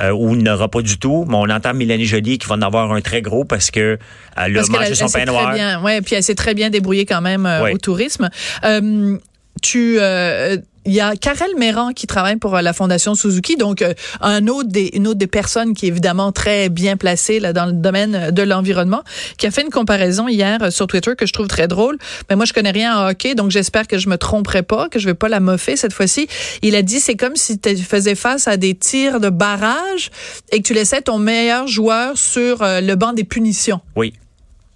Euh, 0.00 0.16
il 0.32 0.42
n'aura 0.42 0.68
pas 0.68 0.82
du 0.82 0.98
tout? 0.98 1.24
Mais 1.28 1.34
on 1.34 1.48
entend 1.50 1.74
Mélanie 1.74 2.04
Joly 2.04 2.38
qui 2.38 2.46
va 2.46 2.54
en 2.54 2.62
avoir 2.62 2.92
un 2.92 3.00
très 3.00 3.22
gros 3.22 3.44
parce 3.44 3.70
que 3.70 3.98
elle 4.36 4.56
a 4.56 4.62
mangé 4.68 4.94
son 4.94 5.08
pain 5.08 5.24
noir. 5.24 5.52
Bien, 5.54 5.82
ouais, 5.82 6.00
puis 6.02 6.14
elle 6.14 6.22
s'est 6.22 6.34
très 6.34 6.54
bien 6.54 6.70
débrouillée 6.70 7.06
quand 7.06 7.20
même 7.20 7.46
euh, 7.46 7.72
au 7.72 7.78
tourisme. 7.78 8.28
Euh, 8.64 9.18
tu 9.60 9.98
euh, 9.98 10.56
il 10.84 10.94
y 10.94 11.00
a 11.00 11.16
Karel 11.16 11.50
Méran 11.58 11.92
qui 11.92 12.06
travaille 12.06 12.36
pour 12.36 12.56
euh, 12.56 12.62
la 12.62 12.72
Fondation 12.72 13.14
Suzuki, 13.14 13.56
donc 13.56 13.82
euh, 13.82 13.92
un 14.22 14.46
autre 14.46 14.70
des, 14.70 14.90
une 14.94 15.06
autre 15.06 15.18
des 15.18 15.26
personnes 15.26 15.74
qui 15.74 15.84
est 15.84 15.88
évidemment 15.88 16.32
très 16.32 16.70
bien 16.70 16.96
placée 16.96 17.40
là, 17.40 17.52
dans 17.52 17.66
le 17.66 17.72
domaine 17.72 18.30
de 18.30 18.42
l'environnement, 18.42 19.02
qui 19.36 19.46
a 19.46 19.50
fait 19.50 19.62
une 19.62 19.70
comparaison 19.70 20.28
hier 20.28 20.72
sur 20.72 20.86
Twitter 20.86 21.14
que 21.16 21.26
je 21.26 21.32
trouve 21.32 21.46
très 21.46 21.68
drôle. 21.68 21.98
Mais 22.30 22.36
moi, 22.36 22.46
je 22.46 22.52
connais 22.52 22.70
rien 22.70 22.96
en 22.96 23.10
hockey, 23.10 23.34
donc 23.34 23.50
j'espère 23.50 23.86
que 23.86 23.98
je 23.98 24.08
me 24.08 24.16
tromperai 24.16 24.62
pas, 24.62 24.88
que 24.88 24.98
je 24.98 25.06
vais 25.06 25.14
pas 25.14 25.28
la 25.28 25.40
moffer 25.40 25.76
cette 25.76 25.92
fois-ci. 25.92 26.26
Il 26.62 26.74
a 26.74 26.82
dit 26.82 27.00
c'est 27.00 27.16
comme 27.16 27.36
si 27.36 27.58
tu 27.58 27.76
faisais 27.76 28.14
face 28.14 28.48
à 28.48 28.56
des 28.56 28.74
tirs 28.74 29.20
de 29.20 29.28
barrage 29.28 30.10
et 30.52 30.62
que 30.62 30.66
tu 30.66 30.72
laissais 30.72 31.02
ton 31.02 31.18
meilleur 31.18 31.66
joueur 31.66 32.16
sur 32.16 32.58
le 32.62 32.94
banc 32.94 33.12
des 33.12 33.24
punitions. 33.24 33.80
Oui. 33.94 34.14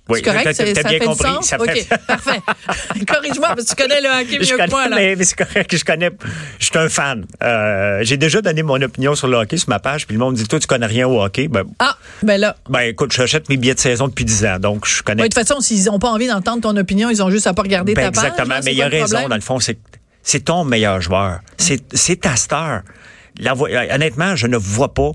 Oui, 0.09 0.19
c'est 0.19 0.31
correct, 0.31 0.53
ça, 0.53 0.65
bien 0.65 0.75
fait 0.75 0.99
compris. 0.99 1.31
Sens? 1.31 1.55
OK, 1.59 1.87
parfait. 2.07 2.41
Corrige-moi, 3.07 3.49
parce 3.55 3.65
que 3.65 3.77
tu 3.77 3.83
connais 3.83 4.01
le 4.01 4.09
hockey 4.09 4.39
mieux 4.39 4.57
que 4.57 4.71
moi. 4.71 4.89
Là. 4.89 4.97
Mais, 4.97 5.15
mais 5.15 5.25
c'est 5.25 5.37
correct, 5.37 5.77
je 5.77 5.85
connais, 5.85 6.11
je 6.59 6.65
suis 6.65 6.79
un 6.79 6.89
fan. 6.89 7.25
Euh, 7.43 8.01
j'ai 8.03 8.17
déjà 8.17 8.43
donné 8.43 8.63
mon 8.63 8.83
opinion 8.83 9.15
sur 9.15 9.29
le 9.29 9.37
hockey 9.37 9.57
sur 9.57 9.69
ma 9.69 9.79
page, 9.79 10.07
puis 10.07 10.17
le 10.17 10.21
monde 10.21 10.33
me 10.33 10.39
dit, 10.39 10.49
toi, 10.49 10.59
tu 10.59 10.67
connais 10.67 10.87
rien 10.87 11.07
au 11.07 11.23
hockey? 11.23 11.47
Ben, 11.47 11.65
ah, 11.79 11.97
ben 12.23 12.41
là. 12.41 12.57
Ben 12.69 12.81
écoute, 12.81 13.13
j'achète 13.13 13.49
mes 13.49 13.57
billets 13.57 13.75
de 13.75 13.81
saison 13.81 14.09
depuis 14.09 14.25
10 14.25 14.45
ans, 14.47 14.59
donc 14.59 14.87
je 14.87 15.03
connais. 15.03 15.23
de 15.23 15.29
toute 15.29 15.35
façon, 15.35 15.61
s'ils 15.61 15.85
n'ont 15.85 16.01
pas 16.01 16.11
envie 16.11 16.27
d'entendre 16.27 16.63
ton 16.63 16.77
opinion, 16.77 17.09
ils 17.09 17.23
ont 17.23 17.31
juste 17.31 17.47
à 17.47 17.55
pas 17.55 17.63
regarder 17.63 17.95
ben, 17.95 18.11
ta 18.11 18.11
page. 18.11 18.31
Exactement, 18.31 18.61
mais 18.65 18.73
il 18.73 18.79
y 18.79 18.83
a 18.83 18.89
raison, 18.89 19.29
dans 19.29 19.37
le 19.37 19.41
fond, 19.41 19.61
c'est 19.61 19.79
c'est 20.23 20.45
ton 20.45 20.65
meilleur 20.65 21.01
joueur. 21.01 21.41
C'est 21.59 22.21
ta 22.21 22.37
star. 22.37 22.83
La, 23.39 23.55
honnêtement, 23.57 24.37
je 24.37 24.47
ne 24.47 24.57
vois 24.57 24.95
pas 24.95 25.13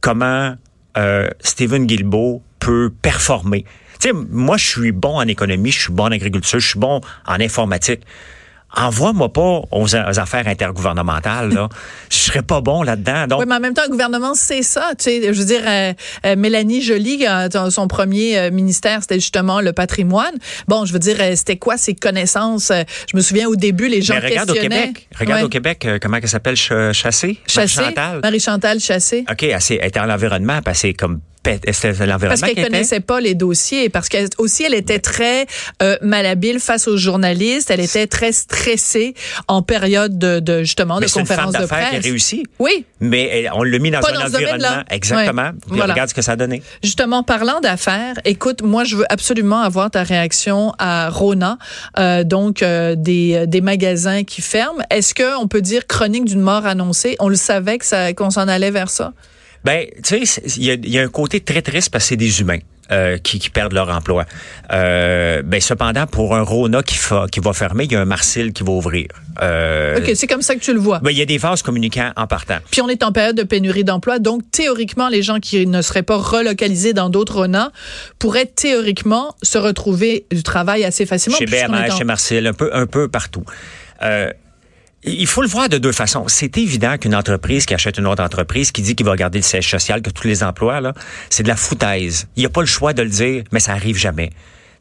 comment 0.00 0.54
euh, 0.96 1.28
Steven 1.40 1.86
Guilbeault 1.86 2.42
peut 2.58 2.92
performer. 3.02 3.64
Tu 4.00 4.08
sais, 4.08 4.14
moi, 4.14 4.56
je 4.56 4.66
suis 4.66 4.92
bon 4.92 5.16
en 5.16 5.26
économie, 5.26 5.70
je 5.70 5.82
suis 5.82 5.92
bon 5.92 6.04
en 6.04 6.12
agriculture, 6.12 6.60
je 6.60 6.68
suis 6.68 6.78
bon 6.78 7.00
en 7.26 7.40
informatique. 7.40 8.02
envoie-moi 8.74 9.32
pas 9.32 9.62
aux, 9.70 9.96
affaires 9.96 10.46
intergouvernementales. 10.46 11.52
Là. 11.52 11.68
je 12.10 12.16
serais 12.16 12.42
pas 12.42 12.60
bon 12.60 12.82
là-dedans. 12.82 13.26
Donc... 13.26 13.40
Oui, 13.40 13.46
mais 13.48 13.54
en 13.54 13.60
même 13.60 13.74
temps, 13.74 13.84
le 13.84 13.90
gouvernement, 13.90 14.34
c'est 14.34 14.62
ça. 14.62 14.90
Tu 14.98 15.04
sais, 15.04 15.32
je 15.32 15.38
veux 15.38 15.46
dire, 15.46 15.62
euh, 15.66 15.92
euh, 16.26 16.36
Mélanie 16.36 16.82
Joly, 16.82 17.24
son 17.70 17.88
premier 17.88 18.38
euh, 18.38 18.50
ministère, 18.50 19.00
c'était 19.00 19.20
justement 19.20 19.60
le 19.60 19.72
patrimoine. 19.72 20.34
Bon, 20.68 20.84
je 20.84 20.92
veux 20.92 20.98
dire, 20.98 21.16
c'était 21.34 21.56
quoi 21.56 21.78
ses 21.78 21.94
connaissances? 21.94 22.70
Je 23.10 23.16
me 23.16 23.22
souviens 23.22 23.48
au 23.48 23.56
début, 23.56 23.88
les 23.88 24.02
gens 24.02 24.14
mais 24.14 24.28
regarde 24.28 24.52
questionnaient. 24.52 24.76
Au 24.76 24.86
Québec, 24.86 25.08
regarde 25.18 25.44
au 25.44 25.48
Québec, 25.48 25.88
comment 26.02 26.18
elle 26.20 26.28
s'appelle? 26.28 26.56
Chassé? 26.56 27.38
Chassé. 27.46 27.82
Marie-Chantal? 28.22 28.80
Chassé. 28.80 29.24
OK, 29.30 29.42
elle, 29.44 29.58
elle 29.70 29.86
était 29.86 30.00
en 30.00 30.06
l'environnement, 30.06 30.60
parce 30.62 30.82
que 30.82 30.92
comme 30.92 31.20
parce 31.46 32.40
qu'elle 32.42 32.64
connaissait 32.64 33.00
pas 33.00 33.20
les 33.20 33.34
dossiers, 33.34 33.88
parce 33.88 34.08
qu'elle 34.08 34.28
aussi 34.38 34.64
elle 34.64 34.74
était 34.74 34.98
très 34.98 35.46
euh, 35.82 35.96
malhabile 36.02 36.60
face 36.60 36.88
aux 36.88 36.96
journalistes, 36.96 37.70
elle 37.70 37.80
était 37.80 38.06
très 38.06 38.32
stressée 38.32 39.14
en 39.48 39.62
période 39.62 40.18
de, 40.18 40.40
de 40.40 40.60
justement 40.60 41.00
de 41.00 41.06
conférence 41.06 41.54
de 41.54 41.66
presse. 41.66 41.90
Qui 41.90 41.96
a 41.96 42.00
réussi. 42.00 42.42
Oui. 42.58 42.84
Mais 43.00 43.46
on 43.54 43.62
l'a 43.62 43.78
mis 43.78 43.90
dans 43.90 44.00
un 44.00 44.26
environnement 44.26 44.82
exactement. 44.90 45.50
Regarde 45.70 46.10
ce 46.10 46.14
que 46.14 46.22
ça 46.22 46.32
a 46.32 46.36
donné. 46.36 46.62
Justement, 46.82 47.22
parlant 47.22 47.60
d'affaires, 47.60 48.14
écoute, 48.24 48.62
moi 48.62 48.84
je 48.84 48.96
veux 48.96 49.06
absolument 49.10 49.60
avoir 49.60 49.90
ta 49.90 50.02
réaction 50.02 50.72
à 50.78 51.10
Rona, 51.10 51.58
euh, 51.98 52.24
donc 52.24 52.62
euh, 52.62 52.94
des, 52.96 53.46
des 53.46 53.60
magasins 53.60 54.24
qui 54.24 54.42
ferment. 54.42 54.82
Est-ce 54.90 55.14
que 55.14 55.38
on 55.38 55.48
peut 55.48 55.62
dire 55.62 55.86
chronique 55.86 56.24
d'une 56.24 56.40
mort 56.40 56.66
annoncée? 56.66 57.16
On 57.18 57.28
le 57.28 57.36
savait 57.36 57.78
que 57.78 57.84
ça 57.84 58.12
qu'on 58.12 58.30
s'en 58.30 58.48
allait 58.48 58.70
vers 58.70 58.90
ça? 58.90 59.12
Ben, 59.66 59.84
tu 60.04 60.24
sais, 60.24 60.42
il 60.58 60.88
y 60.88 60.98
a, 60.98 61.02
un 61.02 61.08
côté 61.08 61.40
très 61.40 61.60
triste 61.60 61.90
parce 61.90 62.04
que 62.04 62.08
c'est 62.10 62.16
des 62.16 62.40
humains. 62.40 62.60
Euh, 62.92 63.18
qui, 63.18 63.40
perdent 63.50 63.72
leur 63.72 63.88
emploi. 63.90 64.26
Euh, 64.72 65.42
ben 65.42 65.60
cependant, 65.60 66.06
pour 66.06 66.36
un 66.36 66.42
Rona 66.42 66.84
qui, 66.84 66.96
qui 67.32 67.40
va 67.40 67.52
fermer, 67.52 67.82
il 67.82 67.90
y 67.90 67.96
a 67.96 68.00
un 68.00 68.04
Marcel 68.04 68.52
qui 68.52 68.62
va 68.62 68.70
ouvrir. 68.70 69.08
Euh, 69.42 69.98
OK, 69.98 70.12
c'est 70.14 70.28
comme 70.28 70.42
ça 70.42 70.54
que 70.54 70.60
tu 70.60 70.72
le 70.72 70.78
vois. 70.78 71.00
Ben, 71.00 71.10
il 71.10 71.18
y 71.18 71.22
a 71.22 71.24
des 71.24 71.36
vases 71.36 71.62
communicants 71.62 72.12
en 72.14 72.28
partant. 72.28 72.58
Puis 72.70 72.80
on 72.82 72.88
est 72.88 73.02
en 73.02 73.10
période 73.10 73.34
de 73.34 73.42
pénurie 73.42 73.82
d'emploi, 73.82 74.20
donc 74.20 74.48
théoriquement, 74.52 75.08
les 75.08 75.22
gens 75.22 75.40
qui 75.40 75.66
ne 75.66 75.82
seraient 75.82 76.04
pas 76.04 76.16
relocalisés 76.16 76.92
dans 76.92 77.10
d'autres 77.10 77.40
Rona 77.40 77.72
pourraient 78.20 78.46
théoriquement 78.46 79.34
se 79.42 79.58
retrouver 79.58 80.26
du 80.30 80.44
travail 80.44 80.84
assez 80.84 81.06
facilement. 81.06 81.38
Chez 81.38 81.46
BMH, 81.46 81.98
chez 81.98 82.04
Marcel, 82.04 82.46
un 82.46 82.52
peu, 82.52 82.70
un 82.72 82.86
peu 82.86 83.08
partout. 83.08 83.42
Euh, 84.02 84.30
il 85.06 85.26
faut 85.26 85.42
le 85.42 85.48
voir 85.48 85.68
de 85.68 85.78
deux 85.78 85.92
façons. 85.92 86.24
C'est 86.26 86.58
évident 86.58 86.98
qu'une 86.98 87.14
entreprise 87.14 87.64
qui 87.64 87.74
achète 87.74 87.98
une 87.98 88.06
autre 88.06 88.22
entreprise, 88.22 88.72
qui 88.72 88.82
dit 88.82 88.96
qu'il 88.96 89.06
va 89.06 89.14
garder 89.14 89.38
le 89.38 89.44
siège 89.44 89.70
social, 89.70 90.02
que 90.02 90.10
tous 90.10 90.26
les 90.26 90.42
emplois, 90.42 90.80
là, 90.80 90.92
c'est 91.30 91.44
de 91.44 91.48
la 91.48 91.56
foutaise. 91.56 92.26
Il 92.36 92.40
n'y 92.40 92.46
a 92.46 92.50
pas 92.50 92.60
le 92.60 92.66
choix 92.66 92.92
de 92.92 93.02
le 93.02 93.08
dire, 93.08 93.44
mais 93.52 93.60
ça 93.60 93.72
arrive 93.72 93.96
jamais. 93.96 94.30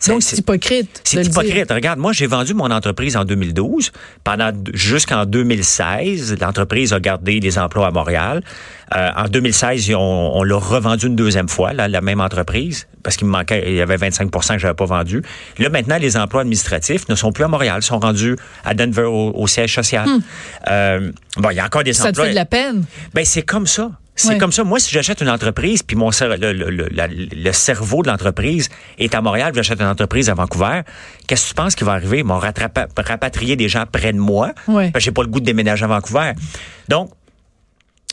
Donc, 0.08 0.24
c'est 0.24 0.38
hypocrite. 0.38 1.02
C'est 1.04 1.26
hypocrite. 1.26 1.72
Regarde, 1.72 2.00
moi, 2.00 2.14
j'ai 2.14 2.28
vendu 2.28 2.54
mon 2.54 2.72
entreprise 2.72 3.18
en 3.18 3.26
2012. 3.26 3.92
Pendant 4.24 4.52
jusqu'en 4.74 5.26
2016, 5.26 6.38
l'entreprise 6.40 6.94
a 6.94 7.00
gardé 7.00 7.40
les 7.40 7.58
emplois 7.58 7.88
à 7.88 7.92
Montréal. 7.92 8.42
Euh, 8.96 9.10
en 9.16 9.28
2016, 9.28 9.92
on, 9.96 10.00
on 10.00 10.44
l'a 10.44 10.58
revendu 10.58 11.08
une 11.08 11.16
deuxième 11.16 11.50
fois, 11.50 11.74
là, 11.74 11.88
la 11.88 12.02
même 12.02 12.22
entreprise, 12.22 12.88
parce 13.04 13.18
qu'il 13.18 13.28
me 13.28 13.32
manquait, 13.32 13.64
il 13.68 13.76
y 13.76 13.82
avait 13.82 13.98
25% 13.98 14.54
que 14.54 14.60
j'avais 14.60 14.74
pas 14.74 14.86
vendu. 14.86 15.24
Là, 15.58 15.70
maintenant, 15.70 15.98
les 15.98 16.18
emplois 16.18 16.42
administratifs 16.42 17.10
ne 17.10 17.16
sont 17.16 17.32
plus 17.32 17.44
à 17.44 17.48
Montréal, 17.48 17.82
sont 17.82 18.00
rendus 18.00 18.36
à 18.64 18.74
Denver 18.74 19.04
au, 19.04 19.48
siège 19.48 19.74
social. 19.74 20.08
Hmm. 20.08 20.20
Euh, 20.70 21.12
bon, 21.38 21.50
il 21.50 21.56
y 21.56 21.60
a 21.60 21.66
encore 21.66 21.84
des 21.84 21.94
ça 21.94 22.10
emplois. 22.10 22.16
Ça 22.16 22.22
te 22.22 22.28
fait 22.28 22.32
de 22.32 22.36
la 22.36 22.46
peine? 22.46 22.86
Ben, 23.14 23.26
c'est 23.26 23.44
comme 23.44 23.68
ça. 23.68 23.92
C'est 24.16 24.38
comme 24.38 24.52
ça. 24.52 24.64
Moi, 24.64 24.80
si 24.80 24.92
j'achète 24.92 25.22
une 25.22 25.30
entreprise, 25.30 25.84
puis 25.84 25.96
mon 25.96 26.10
le, 26.10 26.54
le, 26.54 26.90
le, 26.90 27.52
cerveau 27.52 28.02
de 28.02 28.08
l'entreprise 28.08 28.70
est 28.98 29.14
à 29.14 29.22
Montréal, 29.22 29.52
j'achète 29.54 29.82
une 29.82 29.88
entreprise 29.88 30.30
à 30.30 30.34
Vancouver, 30.34 30.82
qu'est-ce 31.28 31.44
que 31.44 31.50
tu 31.50 31.56
penses 31.56 31.76
qui 31.76 31.84
va 31.84 31.94
arriver? 31.94 32.20
Ils 32.20 32.26
vont 32.26 32.40
rapatrier 32.40 33.56
des 33.56 33.68
gens 33.68 33.86
près 33.92 34.14
de 34.14 34.18
moi. 34.18 34.54
Oui. 34.68 34.92
J'ai 34.98 35.12
pas 35.12 35.22
le 35.22 35.28
goût 35.28 35.40
de 35.40 35.46
déménager 35.46 35.84
à 35.84 35.88
Vancouver. 35.88 36.32
Donc, 36.88 37.12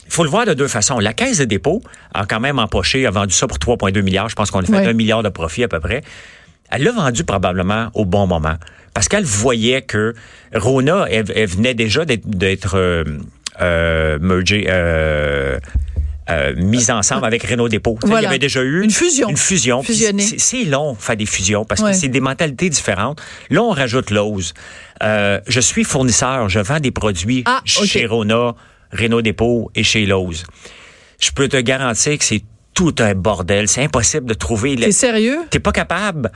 il 0.05 0.11
faut 0.11 0.23
le 0.23 0.29
voir 0.29 0.45
de 0.45 0.53
deux 0.53 0.67
façons. 0.67 0.99
La 0.99 1.13
Caisse 1.13 1.37
de 1.37 1.45
dépôt 1.45 1.81
a 2.13 2.25
quand 2.25 2.39
même 2.39 2.59
empoché, 2.59 3.05
a 3.05 3.11
vendu 3.11 3.33
ça 3.33 3.47
pour 3.47 3.57
3,2 3.57 4.01
milliards. 4.01 4.29
Je 4.29 4.35
pense 4.35 4.51
qu'on 4.51 4.59
a 4.59 4.65
fait 4.65 4.85
un 4.85 4.93
milliard 4.93 5.23
de 5.23 5.29
profit 5.29 5.63
à 5.63 5.67
peu 5.67 5.79
près. 5.79 6.03
Elle 6.69 6.83
l'a 6.83 6.91
vendu 6.91 7.23
probablement 7.23 7.89
au 7.93 8.05
bon 8.05 8.27
moment 8.27 8.55
parce 8.93 9.07
qu'elle 9.07 9.23
voyait 9.23 9.81
que 9.81 10.13
Rona, 10.53 11.05
elle, 11.09 11.47
venait 11.47 11.73
déjà 11.73 12.05
d'être 12.05 12.77
euh, 12.77 13.03
euh, 13.61 14.19
mergée, 14.21 14.65
euh, 14.69 15.59
euh, 16.29 16.53
mise 16.55 16.89
ensemble 16.89 17.25
avec 17.25 17.43
Renault 17.43 17.67
Dépôt. 17.67 17.97
Il 18.05 18.11
y 18.11 18.25
avait 18.25 18.39
déjà 18.39 18.61
eu 18.61 18.83
une 18.83 18.91
fusion. 18.91 19.29
Une 19.29 19.37
fusion. 19.37 19.83
C'est 20.37 20.63
long 20.63 20.95
faire 20.95 21.17
des 21.17 21.25
fusions 21.25 21.65
parce 21.65 21.81
que 21.81 21.93
c'est 21.93 22.07
des 22.07 22.21
mentalités 22.21 22.69
différentes. 22.69 23.21
Là, 23.49 23.61
on 23.61 23.71
rajoute 23.71 24.09
l'ose. 24.09 24.53
Euh, 25.01 25.39
je 25.47 25.59
suis 25.59 25.83
fournisseur, 25.83 26.47
je 26.49 26.59
vends 26.59 26.79
des 26.79 26.91
produits 26.91 27.43
ah, 27.45 27.61
chez 27.65 28.05
Rona, 28.05 28.55
Renault 28.91 29.21
Dépôt 29.21 29.69
et 29.75 29.83
chez 29.83 30.05
Lowe's. 30.05 30.45
Je 31.19 31.31
peux 31.31 31.47
te 31.47 31.57
garantir 31.57 32.17
que 32.17 32.23
c'est 32.23 32.43
tout 32.73 32.95
un 32.99 33.13
bordel. 33.13 33.67
C'est 33.67 33.83
impossible 33.83 34.25
de 34.25 34.33
trouver. 34.33 34.75
T'es 34.75 34.91
sérieux? 34.91 35.39
T'es 35.49 35.59
pas 35.59 35.71
capable 35.71 36.31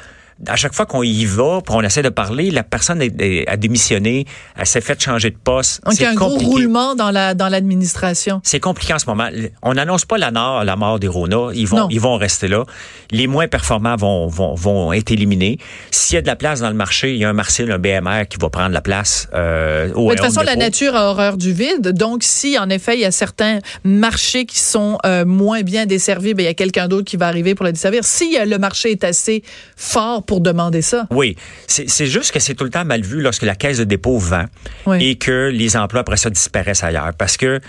à 0.45 0.55
chaque 0.55 0.73
fois 0.73 0.85
qu'on 0.85 1.03
y 1.03 1.25
va, 1.25 1.61
on 1.69 1.81
essaie 1.81 2.03
de 2.03 2.09
parler, 2.09 2.51
la 2.51 2.63
personne 2.63 3.01
a 3.01 3.57
démissionné, 3.57 4.25
elle 4.55 4.65
s'est 4.65 4.81
fait 4.81 5.01
changer 5.01 5.31
de 5.31 5.37
poste. 5.37 5.83
Donc, 5.85 5.95
il 5.95 6.01
y 6.01 6.05
a 6.05 6.11
un 6.11 6.15
gros 6.15 6.37
roulement 6.37 6.95
dans 6.95 7.11
la 7.11 7.33
dans 7.33 7.49
l'administration. 7.49 8.41
C'est 8.43 8.59
compliqué 8.59 8.93
en 8.93 8.99
ce 8.99 9.05
moment. 9.07 9.27
On 9.63 9.73
n'annonce 9.73 10.05
pas 10.05 10.17
la, 10.17 10.31
mort, 10.31 10.63
la 10.63 10.75
mort 10.75 10.99
des 10.99 11.07
Rona. 11.07 11.49
Ils 11.53 11.67
vont, 11.67 11.87
ils 11.89 11.99
vont 11.99 12.17
rester 12.17 12.47
là. 12.47 12.65
Les 13.11 13.27
moins 13.27 13.47
performants 13.47 13.95
vont, 13.95 14.27
vont, 14.27 14.55
vont 14.55 14.93
être 14.93 15.11
éliminés. 15.11 15.59
S'il 15.91 16.15
y 16.15 16.17
a 16.17 16.21
de 16.21 16.27
la 16.27 16.35
place 16.35 16.59
dans 16.59 16.69
le 16.69 16.75
marché, 16.75 17.13
il 17.13 17.19
y 17.19 17.25
a 17.25 17.29
un 17.29 17.33
Marcel, 17.33 17.71
un 17.71 17.77
BMR 17.77 18.27
qui 18.29 18.37
va 18.39 18.49
prendre 18.49 18.73
la 18.73 18.81
place. 18.81 19.27
Euh, 19.33 19.91
au, 19.93 20.09
de 20.09 20.15
toute 20.15 20.25
façon, 20.25 20.41
la 20.41 20.55
nature 20.55 20.95
a 20.95 21.09
horreur 21.09 21.37
du 21.37 21.53
vide. 21.53 21.93
Donc, 21.93 22.23
si 22.23 22.57
en 22.57 22.69
effet, 22.69 22.95
il 22.95 23.01
y 23.01 23.05
a 23.05 23.11
certains 23.11 23.59
marchés 23.83 24.45
qui 24.45 24.59
sont 24.59 24.97
euh, 25.05 25.25
moins 25.25 25.61
bien 25.61 25.85
desservis, 25.85 26.33
ben, 26.33 26.43
il 26.43 26.47
y 26.47 26.49
a 26.49 26.53
quelqu'un 26.53 26.87
d'autre 26.87 27.05
qui 27.05 27.17
va 27.17 27.27
arriver 27.27 27.55
pour 27.55 27.65
les 27.65 27.71
desservir. 27.71 28.03
Si 28.03 28.37
le 28.43 28.57
marché 28.57 28.91
est 28.91 29.03
assez 29.03 29.43
fort 29.75 30.23
pour 30.27 30.41
demander 30.41 30.83
ça. 30.83 31.07
Oui, 31.09 31.35
c'est 31.65 32.05
juste 32.05 32.31
que 32.31 32.39
c'est 32.39 32.53
tout 32.53 32.63
le 32.63 32.69
temps 32.69 32.85
mal 32.85 33.01
vu 33.01 33.21
lorsque 33.21 33.43
la 33.43 33.55
caisse 33.55 33.79
de 33.79 33.83
dépôt 33.83 34.19
vend 34.19 34.45
et 34.99 35.15
que 35.15 35.49
les 35.51 35.75
emplois 35.75 36.01
après 36.01 36.17
ça 36.17 36.29
disparaissent 36.29 36.83
ailleurs. 36.83 37.13
Parce 37.17 37.37
que, 37.37 37.59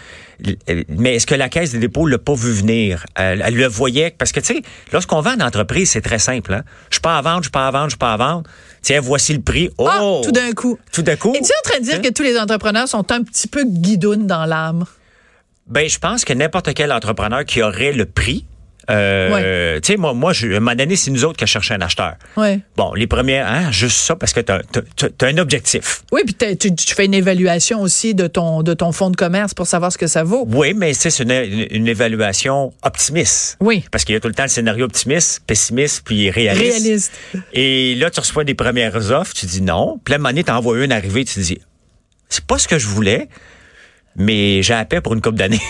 mais 0.88 1.16
est-ce 1.16 1.26
que 1.26 1.34
la 1.34 1.48
caisse 1.48 1.72
de 1.72 1.78
dépôt 1.78 2.06
l'a 2.06 2.18
pas 2.18 2.34
vu 2.34 2.52
venir? 2.52 3.06
Elle, 3.14 3.54
le 3.54 3.66
voyait, 3.66 4.14
parce 4.16 4.32
que 4.32 4.40
tu 4.40 4.54
sais, 4.54 4.62
lorsqu'on 4.92 5.20
vend 5.20 5.34
une 5.34 5.42
entreprise, 5.42 5.90
c'est 5.90 6.00
très 6.00 6.18
simple. 6.18 6.52
Hein? 6.52 6.64
Je 6.90 6.96
suis 6.96 7.00
pas 7.00 7.16
à 7.16 7.22
vendre, 7.22 7.38
je 7.38 7.44
suis 7.44 7.50
pas 7.50 7.66
à 7.66 7.70
vendre, 7.70 7.86
je 7.86 7.90
suis 7.90 7.98
pas 7.98 8.12
à 8.12 8.16
vendre. 8.16 8.42
Tiens, 8.82 9.00
voici 9.00 9.32
le 9.32 9.40
prix. 9.40 9.70
Ah, 9.78 10.00
oh! 10.02 10.20
tout 10.24 10.32
d'un 10.32 10.52
coup. 10.52 10.78
Tout 10.92 11.02
d'un 11.02 11.16
coup. 11.16 11.32
Es-tu 11.34 11.44
en 11.44 11.68
train 11.68 11.78
de 11.78 11.84
dire 11.84 11.96
hein? 11.96 12.02
que 12.02 12.12
tous 12.12 12.22
les 12.22 12.38
entrepreneurs 12.38 12.88
sont 12.88 13.10
un 13.12 13.22
petit 13.22 13.48
peu 13.48 13.64
guidounes 13.64 14.26
dans 14.26 14.44
l'âme? 14.44 14.84
Ben, 15.66 15.88
je 15.88 15.98
pense 15.98 16.24
que 16.24 16.32
n'importe 16.32 16.72
quel 16.74 16.92
entrepreneur 16.92 17.44
qui 17.44 17.62
aurait 17.62 17.92
le 17.92 18.06
prix, 18.06 18.46
euh, 18.90 19.80
Tu 19.80 19.92
sais, 19.92 19.96
moi, 19.98 20.14
moi 20.14 20.32
je, 20.32 20.46
à 20.46 20.56
un 20.56 20.60
moment 20.60 20.74
donné, 20.74 20.96
c'est 20.96 21.10
nous 21.10 21.24
autres 21.24 21.36
qui 21.36 21.46
cherchons 21.46 21.74
un 21.74 21.80
acheteur. 21.80 22.14
Ouais. 22.36 22.60
Bon, 22.76 22.94
les 22.94 23.06
premiers, 23.06 23.38
hein, 23.38 23.70
juste 23.70 23.98
ça, 23.98 24.16
parce 24.16 24.32
que 24.32 24.40
tu 24.40 24.52
as, 24.52 25.26
un 25.26 25.38
objectif. 25.38 26.02
Oui, 26.12 26.22
puis 26.24 26.56
tu, 26.56 26.74
tu, 26.74 26.94
fais 26.94 27.04
une 27.04 27.14
évaluation 27.14 27.80
aussi 27.80 28.14
de 28.14 28.26
ton, 28.26 28.62
de 28.62 28.74
ton 28.74 28.92
fonds 28.92 29.10
de 29.10 29.16
commerce 29.16 29.54
pour 29.54 29.66
savoir 29.66 29.92
ce 29.92 29.98
que 29.98 30.06
ça 30.06 30.24
vaut. 30.24 30.46
Oui, 30.48 30.74
mais 30.74 30.94
c'est 30.94 31.16
une, 31.20 31.66
une, 31.70 31.88
évaluation 31.88 32.72
optimiste. 32.82 33.56
Oui. 33.60 33.84
Parce 33.90 34.04
qu'il 34.04 34.14
y 34.14 34.16
a 34.16 34.20
tout 34.20 34.28
le 34.28 34.34
temps 34.34 34.44
le 34.44 34.48
scénario 34.48 34.84
optimiste, 34.84 35.42
pessimiste, 35.46 36.02
puis 36.04 36.30
réaliste. 36.30 36.82
Réaliste. 36.84 37.12
Et 37.52 37.94
là, 37.96 38.10
tu 38.10 38.20
reçois 38.20 38.44
des 38.44 38.54
premières 38.54 39.10
offres, 39.10 39.34
tu 39.34 39.46
dis 39.46 39.62
non. 39.62 40.00
Puis 40.04 40.12
là, 40.12 40.16
à 40.16 40.18
un 40.18 40.18
moment 40.18 40.30
donné, 40.30 40.44
t'envoies 40.44 40.84
une 40.84 40.92
arrivée, 40.92 41.24
tu 41.24 41.40
dis, 41.40 41.58
c'est 42.28 42.44
pas 42.44 42.58
ce 42.58 42.68
que 42.68 42.78
je 42.78 42.86
voulais 42.86 43.28
mais 44.18 44.62
j'ai 44.62 44.74
appelé 44.74 45.00
pour 45.00 45.14
une 45.14 45.22
coupe 45.22 45.36
d'années. 45.36 45.60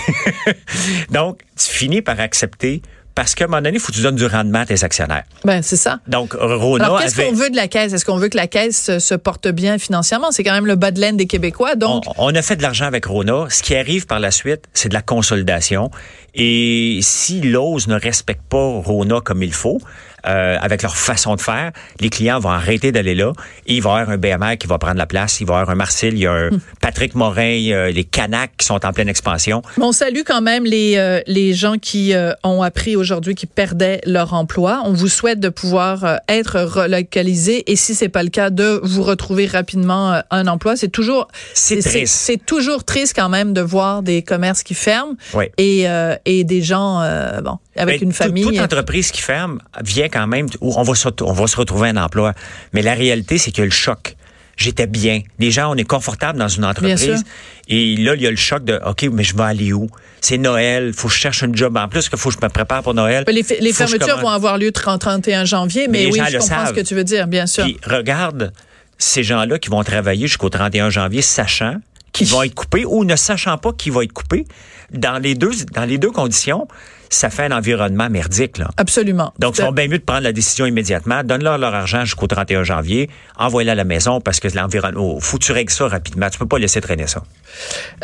Donc, 1.10 1.40
tu 1.56 1.70
finis 1.70 2.02
par 2.02 2.18
accepter 2.18 2.82
parce 3.18 3.34
qu'à 3.34 3.46
un 3.46 3.48
moment 3.48 3.62
donné, 3.62 3.78
il 3.78 3.80
faut 3.80 3.90
que 3.90 3.96
tu 3.96 4.02
donnes 4.02 4.14
du 4.14 4.26
rendement 4.26 4.60
à 4.60 4.66
tes 4.66 4.84
actionnaires. 4.84 5.25
Ben, 5.44 5.60
c'est 5.60 5.75
ça. 5.75 5.98
Donc, 6.06 6.34
Rona 6.34 6.84
Alors, 6.84 7.00
qu'est-ce 7.00 7.20
qu'on 7.20 7.32
veut 7.32 7.50
de 7.50 7.56
la 7.56 7.66
Caisse? 7.66 7.92
Est-ce 7.92 8.04
qu'on 8.04 8.16
veut 8.16 8.28
que 8.28 8.37
la 8.37 8.46
Caisse 8.46 8.96
se 8.96 9.14
porte 9.16 9.48
bien 9.48 9.76
financièrement? 9.78 10.30
C'est 10.30 10.44
quand 10.44 10.52
même 10.52 10.66
le 10.66 10.76
bas 10.76 10.92
de 10.92 11.00
laine 11.00 11.16
des 11.16 11.26
Québécois, 11.26 11.75
donc... 11.75 12.04
On, 12.16 12.32
a 12.32 12.42
fait 12.42 12.54
de 12.54 12.62
l'argent 12.62 12.84
avec 12.84 13.06
Rona. 13.06 13.46
Ce 13.50 13.64
qui 13.64 13.75
arrive 13.75 14.06
par 14.06 14.20
la 14.20 14.30
suite, 14.30 14.66
c'est 14.72 14.88
de 14.88 14.94
la 14.94 15.02
consolidation. 15.02 15.90
Et 16.37 17.00
si 17.02 17.40
l'OSE 17.40 17.88
ne 17.88 17.98
respecte 17.98 18.42
pas 18.48 18.80
Rona 18.84 19.20
comme 19.20 19.42
il 19.42 19.52
faut, 19.52 19.80
euh, 20.26 20.56
avec 20.60 20.82
leur 20.82 20.96
façon 20.96 21.37
de 21.37 21.40
faire, 21.40 21.72
les 22.00 22.10
clients 22.10 22.38
vont 22.38 22.50
arrêter 22.50 22.92
d'aller 22.92 23.14
là 23.14 23.32
et 23.66 23.75
il 23.76 23.82
va 23.82 23.90
y 23.90 24.00
avoir 24.00 24.10
un 24.10 24.18
BMR 24.18 24.56
qui 24.58 24.66
va 24.66 24.78
prendre 24.78 24.98
la 24.98 25.06
place, 25.06 25.40
il 25.40 25.46
va 25.46 25.54
y 25.54 25.56
avoir 25.58 25.70
un 25.70 25.76
Marcel, 25.76 26.14
il 26.14 26.20
y 26.20 26.26
a 26.26 26.32
un 26.32 26.50
hmm. 26.50 26.60
Patrick 26.80 27.14
Morin, 27.14 27.88
les 27.90 28.04
Canacs 28.04 28.52
qui 28.56 28.66
sont 28.66 28.84
en 28.84 28.92
pleine 28.92 29.08
expansion. 29.08 29.62
On 29.80 29.92
salue 29.92 30.22
quand 30.26 30.40
même 30.40 30.64
les, 30.64 30.96
euh, 30.96 31.20
les 31.26 31.54
gens 31.54 31.76
qui 31.78 32.14
euh, 32.14 32.32
ont 32.42 32.62
appris 32.62 32.96
aujourd'hui 32.96 33.34
qu'ils 33.34 33.48
perdaient 33.48 34.00
leur 34.06 34.34
emploi. 34.34 34.82
On 34.84 34.92
vous 34.92 35.08
souhaite 35.08 35.40
de 35.40 35.48
pouvoir 35.48 36.20
être 36.28 36.60
relocalisé 36.60 37.70
et 37.70 37.76
si 37.76 37.94
c'est 37.94 38.08
pas 38.08 38.22
le 38.22 38.30
cas, 38.30 38.50
de 38.50 38.80
vous 38.82 39.02
retrouver 39.02 39.46
rapidement 39.46 40.20
un 40.30 40.46
emploi. 40.46 40.76
C'est 40.76 40.88
toujours 40.88 41.28
c'est 41.54 41.80
triste. 41.80 42.14
C'est 42.14 42.44
toujours 42.44 42.84
triste 42.84 43.14
quand 43.14 43.28
même 43.28 43.52
de 43.52 43.60
voir 43.60 44.02
des 44.02 44.22
commerces 44.22 44.62
qui 44.62 44.75
ferment 44.75 45.14
oui. 45.34 45.46
et, 45.58 45.87
et 46.25 46.44
des 46.44 46.62
gens 46.62 47.02
bon 47.42 47.58
avec 47.78 48.02
une 48.02 48.12
famille. 48.12 48.44
Toute 48.44 48.58
entreprise 48.58 49.10
qui 49.10 49.22
ferme 49.22 49.60
vient 49.82 50.07
quand 50.08 50.26
même 50.26 50.46
où 50.60 50.74
on 50.76 50.82
va 50.82 50.94
se, 50.94 51.08
on 51.22 51.32
va 51.32 51.46
se 51.46 51.56
retrouver 51.56 51.88
un 51.88 51.96
emploi. 51.96 52.34
Mais 52.72 52.82
la 52.82 52.94
réalité, 52.94 53.38
c'est 53.38 53.52
que 53.52 53.62
le 53.62 53.70
choc 53.70 54.16
j'étais 54.58 54.86
bien. 54.86 55.22
Les 55.38 55.50
gens, 55.50 55.72
on 55.72 55.76
est 55.76 55.84
confortable 55.84 56.38
dans 56.38 56.48
une 56.48 56.64
entreprise. 56.64 57.24
Et 57.68 57.96
là, 57.96 58.14
il 58.14 58.22
y 58.22 58.26
a 58.26 58.30
le 58.30 58.36
choc 58.36 58.64
de, 58.64 58.78
OK, 58.84 59.08
mais 59.12 59.22
je 59.22 59.36
vais 59.36 59.44
aller 59.44 59.72
où? 59.72 59.88
C'est 60.20 60.36
Noël, 60.36 60.92
faut 60.92 61.08
que 61.08 61.14
je 61.14 61.18
cherche 61.18 61.42
un 61.44 61.52
job 61.52 61.76
en 61.76 61.88
plus, 61.88 62.08
qu'il 62.08 62.18
faut 62.18 62.30
que 62.30 62.36
je 62.40 62.44
me 62.44 62.50
prépare 62.50 62.82
pour 62.82 62.92
Noël. 62.92 63.24
Les, 63.28 63.44
les 63.60 63.72
fermetures 63.72 64.18
vont 64.18 64.28
avoir 64.28 64.58
lieu 64.58 64.66
le 64.66 64.72
31 64.72 65.44
janvier, 65.44 65.86
mais, 65.88 66.06
oui, 66.06 66.20
je 66.28 66.38
comprends 66.38 66.66
ce 66.66 66.72
que 66.72 66.80
tu 66.80 66.94
veux 66.94 67.04
dire, 67.04 67.28
bien 67.28 67.46
sûr. 67.46 67.64
Puis 67.64 67.78
regarde 67.84 68.52
ces 68.98 69.22
gens-là 69.22 69.58
qui 69.58 69.70
vont 69.70 69.84
travailler 69.84 70.26
jusqu'au 70.26 70.48
31 70.48 70.90
janvier, 70.90 71.22
sachant 71.22 71.76
qu'ils 72.12 72.26
vont 72.26 72.42
être 72.42 72.54
coupés 72.54 72.84
ou 72.84 73.04
ne 73.04 73.14
sachant 73.14 73.58
pas 73.58 73.72
qu'ils 73.72 73.92
vont 73.92 74.02
être 74.02 74.12
coupés. 74.12 74.44
Dans 74.92 75.22
les 75.22 75.34
deux, 75.34 75.52
dans 75.72 75.84
les 75.84 75.98
deux 75.98 76.10
conditions, 76.10 76.66
ça 77.10 77.30
fait 77.30 77.44
un 77.44 77.52
environnement 77.52 78.10
merdique. 78.10 78.58
Là. 78.58 78.68
Absolument. 78.76 79.32
Donc, 79.38 79.58
ils 79.58 79.62
sont 79.62 79.72
bien 79.72 79.88
mieux 79.88 79.98
de 79.98 80.04
prendre 80.04 80.22
la 80.22 80.32
décision 80.32 80.66
immédiatement. 80.66 81.22
Donne-leur 81.24 81.58
leur 81.58 81.74
argent 81.74 82.04
jusqu'au 82.04 82.26
31 82.26 82.64
janvier. 82.64 83.08
Envoie-les 83.36 83.70
à 83.70 83.74
la 83.74 83.84
maison 83.84 84.20
parce 84.20 84.40
que 84.40 84.48
l'environnement, 84.54 85.16
oh, 85.16 85.20
faut 85.20 85.38
que 85.38 85.44
tu 85.44 85.52
règles 85.52 85.72
ça 85.72 85.88
rapidement. 85.88 86.28
Tu 86.30 86.38
peux 86.38 86.46
pas 86.46 86.58
laisser 86.58 86.80
traîner 86.80 87.06
ça. 87.06 87.22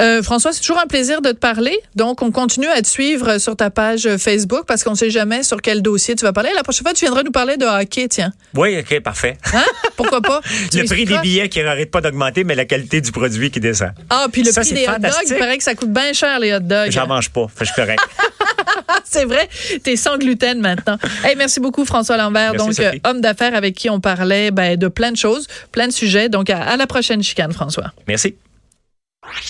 Euh, 0.01 0.23
François, 0.23 0.53
c'est 0.53 0.61
toujours 0.61 0.81
un 0.81 0.87
plaisir 0.87 1.23
de 1.23 1.31
te 1.31 1.37
parler. 1.37 1.77
Donc, 1.95 2.23
on 2.23 2.31
continue 2.31 2.69
à 2.69 2.81
te 2.83 2.89
suivre 2.89 3.39
sur 3.39 3.57
ta 3.57 3.71
page 3.71 4.09
Facebook 4.17 4.65
parce 4.67 4.85
qu'on 4.85 4.93
ne 4.93 4.97
sait 4.97 5.11
jamais 5.11 5.43
sur 5.43 5.61
quel 5.61 5.83
dossier 5.83 6.15
tu 6.15 6.25
vas 6.25 6.33
parler. 6.33 6.51
La 6.55 6.63
prochaine 6.63 6.85
fois, 6.85 6.95
tu 6.95 7.05
viendras 7.05 7.23
nous 7.23 7.33
parler 7.33 7.57
de 7.57 7.67
hockey, 7.67 8.09
tiens. 8.09 8.33
Oui, 8.55 8.79
OK, 8.79 9.01
parfait. 9.01 9.37
Hein? 9.53 9.65
Pourquoi 9.97 10.21
pas? 10.21 10.41
le 10.73 10.85
prix 10.87 11.05
des 11.05 11.19
billets 11.19 11.49
qui 11.49 11.63
n'arrête 11.63 11.91
pas 11.91 12.01
d'augmenter, 12.01 12.45
mais 12.45 12.55
la 12.55 12.65
qualité 12.65 13.01
du 13.01 13.13
produit 13.13 13.51
qui 13.51 13.61
descend. 13.61 13.91
Ah, 14.11 14.27
puis 14.31 14.43
le 14.43 14.53
prix 14.53 14.73
des 14.73 14.87
hot 14.87 14.99
dogs, 14.99 15.13
il 15.29 15.37
paraît 15.37 15.59
que 15.59 15.65
ça 15.65 15.75
coûte 15.75 15.93
bien 15.93 16.13
cher, 16.13 16.39
les 16.39 16.55
hot 16.55 16.61
dogs. 16.61 16.91
J'en 16.91 17.07
mange 17.07 17.31
pas. 17.31 17.47
je 17.61 17.65
suis 17.65 17.75
correct. 17.75 18.01
c'est 19.05 19.25
vrai, 19.25 19.49
tu 19.83 19.91
es 19.91 19.97
sans 19.97 20.19
gluten 20.19 20.61
maintenant. 20.61 20.99
Hey, 21.25 21.37
merci 21.37 21.61
beaucoup, 21.61 21.85
François 21.85 22.17
Lambert. 22.17 22.55
donc, 22.55 22.75
homme 23.05 23.21
d'affaires 23.21 23.55
avec 23.55 23.75
qui 23.75 23.91
on 23.91 24.01
parlait 24.01 24.51
ben, 24.51 24.77
de 24.77 24.89
plein 24.89 25.13
de 25.13 25.17
choses, 25.17 25.47
plein 25.73 25.89
de 25.89 25.93
sujets. 25.93 26.29
Donc, 26.29 26.51
à 26.51 26.77
la 26.77 26.87
prochaine 26.87 27.23
chicane, 27.23 27.53
François. 27.53 27.93
Merci. 28.07 28.35